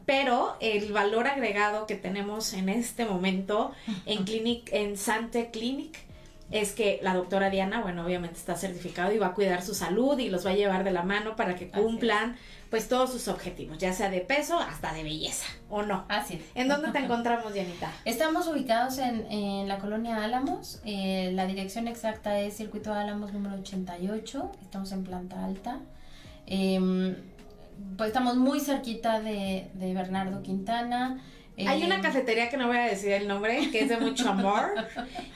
pero 0.04 0.56
el 0.60 0.92
valor 0.92 1.26
agregado 1.26 1.86
que 1.86 1.94
tenemos 1.94 2.52
en 2.52 2.68
este 2.68 3.06
momento 3.06 3.72
en 4.04 4.24
Clinic, 4.26 4.68
en 4.72 4.98
Sante 4.98 5.50
Clinic, 5.50 6.10
es 6.50 6.72
que 6.72 6.98
la 7.02 7.14
doctora 7.14 7.48
Diana, 7.48 7.80
bueno, 7.80 8.04
obviamente 8.04 8.36
está 8.36 8.56
certificado 8.56 9.12
y 9.12 9.18
va 9.18 9.28
a 9.28 9.34
cuidar 9.34 9.62
su 9.62 9.74
salud 9.74 10.18
y 10.18 10.30
los 10.30 10.44
va 10.44 10.50
a 10.50 10.54
llevar 10.54 10.84
de 10.84 10.90
la 10.90 11.02
mano 11.02 11.36
para 11.36 11.54
que 11.54 11.68
cumplan 11.68 12.36
pues 12.70 12.88
todos 12.88 13.10
sus 13.10 13.26
objetivos, 13.28 13.78
ya 13.78 13.92
sea 13.92 14.10
de 14.10 14.20
peso 14.20 14.58
hasta 14.58 14.92
de 14.92 15.02
belleza, 15.02 15.46
¿o 15.68 15.82
no? 15.82 16.04
Así 16.08 16.34
es. 16.34 16.42
¿En 16.54 16.68
dónde 16.68 16.92
te 16.92 16.98
encontramos, 17.04 17.52
Dianita? 17.52 17.90
Estamos 18.04 18.46
ubicados 18.46 18.98
en, 18.98 19.30
en 19.30 19.68
la 19.68 19.78
colonia 19.78 20.22
Álamos, 20.22 20.80
eh, 20.84 21.32
la 21.34 21.46
dirección 21.46 21.88
exacta 21.88 22.38
es 22.38 22.56
Circuito 22.56 22.92
Álamos 22.92 23.32
número 23.32 23.56
88, 23.56 24.52
estamos 24.62 24.92
en 24.92 25.04
planta 25.04 25.44
alta. 25.44 25.80
Em, 26.46 27.16
pues 27.96 28.08
estamos 28.08 28.36
muy 28.36 28.60
cerquita 28.60 29.20
de, 29.20 29.70
de 29.74 29.94
Bernardo 29.94 30.42
Quintana. 30.42 31.20
Hay 31.66 31.83
una 31.85 31.96
em, 31.96 32.03
cafetería 32.03 32.49
que 32.49 32.57
no 32.57 32.68
voy 32.68 32.79
a 32.79 32.87
decir 32.87 33.12
el 33.12 33.29
nombre, 33.29 33.70
que 33.70 33.83
es 33.83 33.88
de 33.88 33.96
mucho 33.99 34.29
amor, 34.31 34.73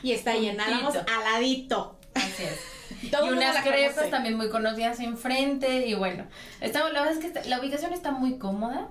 y 0.03 0.13
está 0.13 0.33
ahí 0.33 0.49
en 0.49 0.61
Álamos, 0.61 0.95
aladito. 0.97 1.99
Así 2.15 2.45
es 2.45 2.75
y 3.03 3.31
unas 3.31 3.65
crepas 3.65 4.11
también 4.11 4.37
muy 4.37 4.49
conocidas 4.49 5.01
enfrente 5.01 5.87
y 5.87 5.95
bueno, 5.95 6.27
estamos, 6.61 6.93
la 6.93 7.03
verdad 7.03 7.19
es 7.19 7.33
que 7.33 7.49
la 7.49 7.61
ubicación 7.61 7.93
está 7.93 8.11
muy 8.11 8.39
cómoda. 8.39 8.89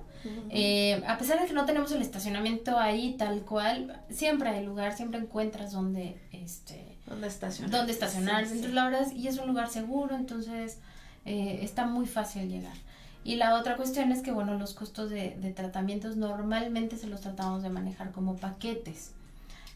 Eh, 0.48 1.02
a 1.06 1.18
pesar 1.18 1.38
de 1.38 1.46
que 1.46 1.52
no 1.52 1.66
tenemos 1.66 1.92
el 1.92 2.00
estacionamiento 2.00 2.78
ahí 2.78 3.14
tal 3.18 3.42
cual, 3.42 4.00
siempre 4.08 4.48
hay 4.48 4.64
lugar, 4.64 4.96
siempre 4.96 5.20
encuentras 5.20 5.72
donde 5.72 6.18
este 6.32 6.96
dónde 7.04 7.26
estacionar. 7.28 7.70
Dónde 7.70 7.92
estacionar. 7.92 8.44
Sí, 8.44 8.46
sí. 8.46 8.54
Entonces, 8.54 8.74
la 8.74 8.84
verdad 8.86 9.02
es, 9.02 9.12
y 9.12 9.28
es 9.28 9.36
un 9.36 9.48
lugar 9.48 9.68
seguro, 9.68 10.16
entonces 10.16 10.78
eh, 11.26 11.58
está 11.60 11.84
muy 11.84 12.06
fácil 12.06 12.48
llegar. 12.48 12.76
Y 13.24 13.36
la 13.36 13.54
otra 13.58 13.76
cuestión 13.76 14.12
es 14.12 14.20
que, 14.22 14.30
bueno, 14.32 14.58
los 14.58 14.74
costos 14.74 15.08
de, 15.10 15.36
de 15.40 15.50
tratamientos 15.52 16.16
normalmente 16.16 16.96
se 16.98 17.06
los 17.06 17.22
tratamos 17.22 17.62
de 17.62 17.70
manejar 17.70 18.12
como 18.12 18.36
paquetes, 18.36 19.12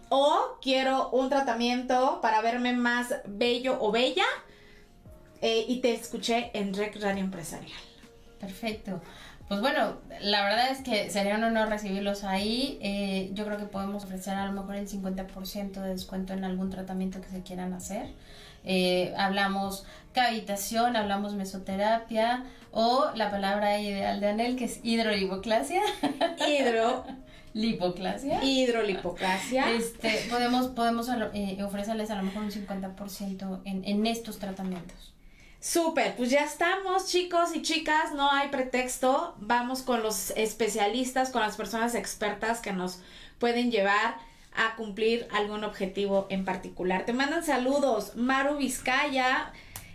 o 0.09 0.59
quiero 0.63 1.11
un 1.11 1.29
tratamiento 1.29 2.21
para 2.21 2.41
verme 2.41 2.73
más 2.73 3.15
bello 3.27 3.79
o 3.81 3.91
bella? 3.93 4.25
Eh, 5.41 5.65
y 5.69 5.81
te 5.81 5.93
escuché 5.93 6.51
en 6.55 6.75
Rec 6.75 7.01
Radio 7.01 7.23
Empresarial. 7.23 7.81
Perfecto. 8.41 9.01
Pues 9.49 9.63
bueno, 9.63 9.97
la 10.21 10.45
verdad 10.45 10.71
es 10.71 10.83
que 10.83 11.09
sería 11.09 11.37
un 11.37 11.45
honor 11.45 11.71
recibirlos 11.71 12.23
ahí. 12.23 12.79
Eh, 12.83 13.31
yo 13.33 13.47
creo 13.47 13.57
que 13.57 13.65
podemos 13.65 14.05
ofrecer 14.05 14.35
a 14.35 14.45
lo 14.47 14.53
mejor 14.53 14.77
el 14.77 14.87
50% 14.87 15.73
de 15.81 15.89
descuento 15.89 16.35
en 16.35 16.45
algún 16.45 16.69
tratamiento 16.69 17.23
que 17.23 17.29
se 17.29 17.43
quieran 17.43 17.73
hacer. 17.73 18.09
Eh, 18.65 19.15
hablamos 19.17 19.87
cavitación, 20.13 20.97
hablamos 20.97 21.35
mesoterapia 21.35 22.45
o 22.73 23.07
la 23.15 23.31
palabra 23.31 23.81
ideal 23.81 24.21
de 24.21 24.29
Anel 24.29 24.57
que 24.57 24.65
es 24.67 24.81
hidrolipoclasia. 24.83 25.81
Hidro, 26.47 27.07
Lipoclasia. 27.55 28.43
hidrolipocracia. 28.43 29.71
Este, 29.73 30.27
podemos 30.31 30.69
podemos 30.69 31.09
eh, 31.35 31.63
ofrecerles 31.63 32.11
a 32.11 32.17
lo 32.17 32.23
mejor 32.23 32.43
un 32.43 32.51
50% 32.51 33.61
en, 33.65 33.85
en 33.85 34.07
estos 34.07 34.39
tratamientos. 34.39 35.15
Súper, 35.61 36.15
pues 36.17 36.31
ya 36.31 36.45
estamos 36.45 37.09
chicos 37.09 37.55
y 37.55 37.63
chicas, 37.63 38.13
no 38.15 38.31
hay 38.31 38.49
pretexto, 38.49 39.35
vamos 39.39 39.83
con 39.83 40.05
los 40.05 40.31
especialistas, 40.37 41.31
con 41.31 41.43
las 41.43 41.57
personas 41.57 41.97
expertas 41.97 42.61
que 42.61 42.73
nos 42.73 43.01
pueden 43.41 43.73
llevar 43.73 44.19
a 44.55 44.77
cumplir 44.77 45.27
algún 45.33 45.65
objetivo 45.65 46.27
en 46.31 46.45
particular. 46.45 47.07
Te 47.07 47.13
mandan 47.13 47.45
saludos, 47.45 48.15
Maru 48.15 48.57
Vizcaya, 48.59 49.53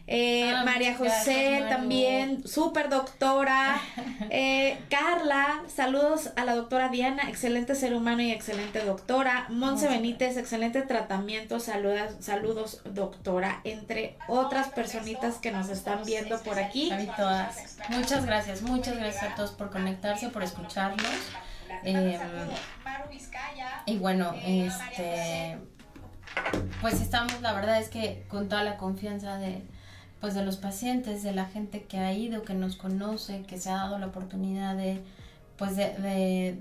eh, 0.08 0.54
Ah, 0.54 0.63
María 0.66 0.96
José 0.96 1.60
gracias, 1.60 1.70
también, 1.70 2.48
súper 2.48 2.89
doctora, 2.89 3.80
eh, 4.30 4.78
Carla, 4.89 5.63
saludos 5.74 6.32
a 6.36 6.46
la 6.46 6.56
doctora 6.56 6.89
Diana, 6.89 7.30
excelente 7.30 7.76
ser 7.76 7.94
humano 7.94 8.22
y 8.22 8.32
excelente 8.32 8.84
doctora, 8.84 9.46
Monse 9.50 9.88
Benítez, 9.88 10.38
excelente 10.38 10.82
tratamiento, 10.82 11.60
saludas, 11.60 12.16
saludos 12.20 12.82
doctora, 12.86 13.62
entre 13.63 14.18
otras 14.28 14.70
personitas 14.70 15.36
que 15.36 15.52
nos 15.52 15.70
están 15.70 16.04
viendo 16.06 16.42
por 16.42 16.60
aquí. 16.60 16.92
A 16.92 16.98
mí 16.98 17.08
todas. 17.16 17.78
Muchas 17.89 18.26
gracias, 18.26 18.62
muchas 18.62 18.98
gracias 18.98 19.24
a 19.24 19.36
todos 19.36 19.52
por 19.52 19.72
conectarse, 19.72 20.30
por 20.30 20.44
escucharnos. 20.44 21.08
Eh, 21.84 22.20
y 23.86 23.98
bueno, 23.98 24.34
este 24.46 25.58
pues 26.82 27.02
estamos, 27.02 27.42
la 27.42 27.54
verdad 27.54 27.80
es 27.80 27.89
que 27.89 28.26
con 28.28 28.50
toda 28.50 28.63
la 28.63 28.78
confianza 28.78 29.38
de 29.38 29.63
pues 30.23 30.36
de 30.36 30.45
los 30.45 30.55
pacientes, 30.55 31.21
de 31.21 31.33
la 31.33 31.43
gente 31.43 31.83
que 31.83 31.97
ha 31.97 32.13
ido, 32.13 32.43
que 32.43 32.53
nos 32.53 32.77
conoce, 32.77 33.41
que 33.41 33.59
se 33.59 33.69
ha 33.69 33.73
dado 33.73 33.99
la 33.99 34.07
oportunidad 34.07 34.73
de 34.73 35.03
pues 35.57 35.75
de, 35.75 35.89
de 35.97 36.59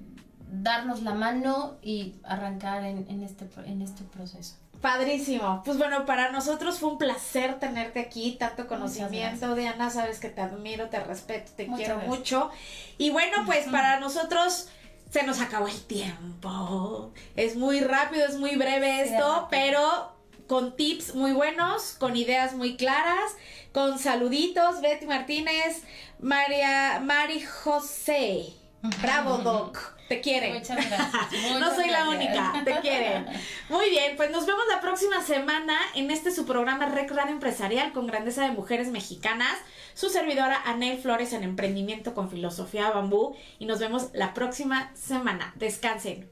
darnos 0.50 1.02
la 1.02 1.14
mano 1.14 1.76
y 1.80 2.16
arrancar 2.24 2.82
en, 2.82 3.06
en 3.08 3.22
este 3.22 3.48
en 3.64 3.80
este 3.80 4.02
proceso. 4.02 4.56
Padrísimo. 4.80 5.62
Pues 5.64 5.78
bueno, 5.78 6.06
para 6.06 6.32
nosotros 6.32 6.80
fue 6.80 6.90
un 6.90 6.98
placer 6.98 7.60
tenerte 7.60 8.00
aquí, 8.00 8.32
tanto 8.32 8.66
conocimiento. 8.66 9.54
Diana, 9.54 9.90
sabes 9.90 10.18
que 10.18 10.28
te 10.28 10.40
admiro, 10.40 10.88
te 10.88 10.98
respeto, 10.98 11.52
te 11.56 11.66
Muchas 11.68 11.78
quiero 11.78 11.94
gracias. 12.00 12.18
mucho. 12.18 12.50
Y 12.98 13.10
bueno, 13.10 13.44
pues 13.46 13.68
para 13.68 14.00
nosotros 14.00 14.70
se 15.08 15.22
nos 15.22 15.40
acabó 15.40 15.68
el 15.68 15.80
tiempo. 15.82 17.12
Es 17.36 17.54
muy 17.54 17.78
rápido, 17.78 18.26
es 18.26 18.40
muy 18.40 18.56
breve 18.56 19.02
esto, 19.02 19.46
pero 19.52 20.11
con 20.52 20.76
tips 20.76 21.14
muy 21.14 21.32
buenos, 21.32 21.96
con 21.98 22.14
ideas 22.14 22.52
muy 22.52 22.76
claras, 22.76 23.36
con 23.72 23.98
saluditos, 23.98 24.82
Betty 24.82 25.06
Martínez, 25.06 25.82
María, 26.20 27.00
Mari 27.02 27.40
José. 27.40 28.52
Bravo, 29.00 29.38
Doc. 29.38 29.78
Te 30.10 30.20
quiere. 30.20 30.52
Muchas 30.52 30.76
gracias. 30.76 31.58
no 31.58 31.74
soy 31.74 31.88
la 31.88 32.04
gracias. 32.04 32.06
única, 32.06 32.62
te 32.66 32.80
quieren. 32.80 33.26
Muy 33.70 33.88
bien, 33.88 34.14
pues 34.18 34.30
nos 34.30 34.44
vemos 34.44 34.64
la 34.70 34.82
próxima 34.82 35.22
semana 35.22 35.74
en 35.94 36.10
este 36.10 36.30
su 36.30 36.44
programa 36.44 36.84
Rec 36.84 37.10
Radio 37.10 37.32
Empresarial 37.32 37.94
con 37.94 38.06
grandeza 38.06 38.42
de 38.44 38.50
mujeres 38.50 38.88
mexicanas. 38.88 39.56
Su 39.94 40.10
servidora 40.10 40.60
Anel 40.66 40.98
Flores 40.98 41.32
en 41.32 41.44
Emprendimiento 41.44 42.12
con 42.12 42.28
Filosofía 42.28 42.90
Bambú. 42.90 43.34
Y 43.58 43.64
nos 43.64 43.78
vemos 43.78 44.10
la 44.12 44.34
próxima 44.34 44.94
semana. 44.94 45.54
Descansen. 45.56 46.31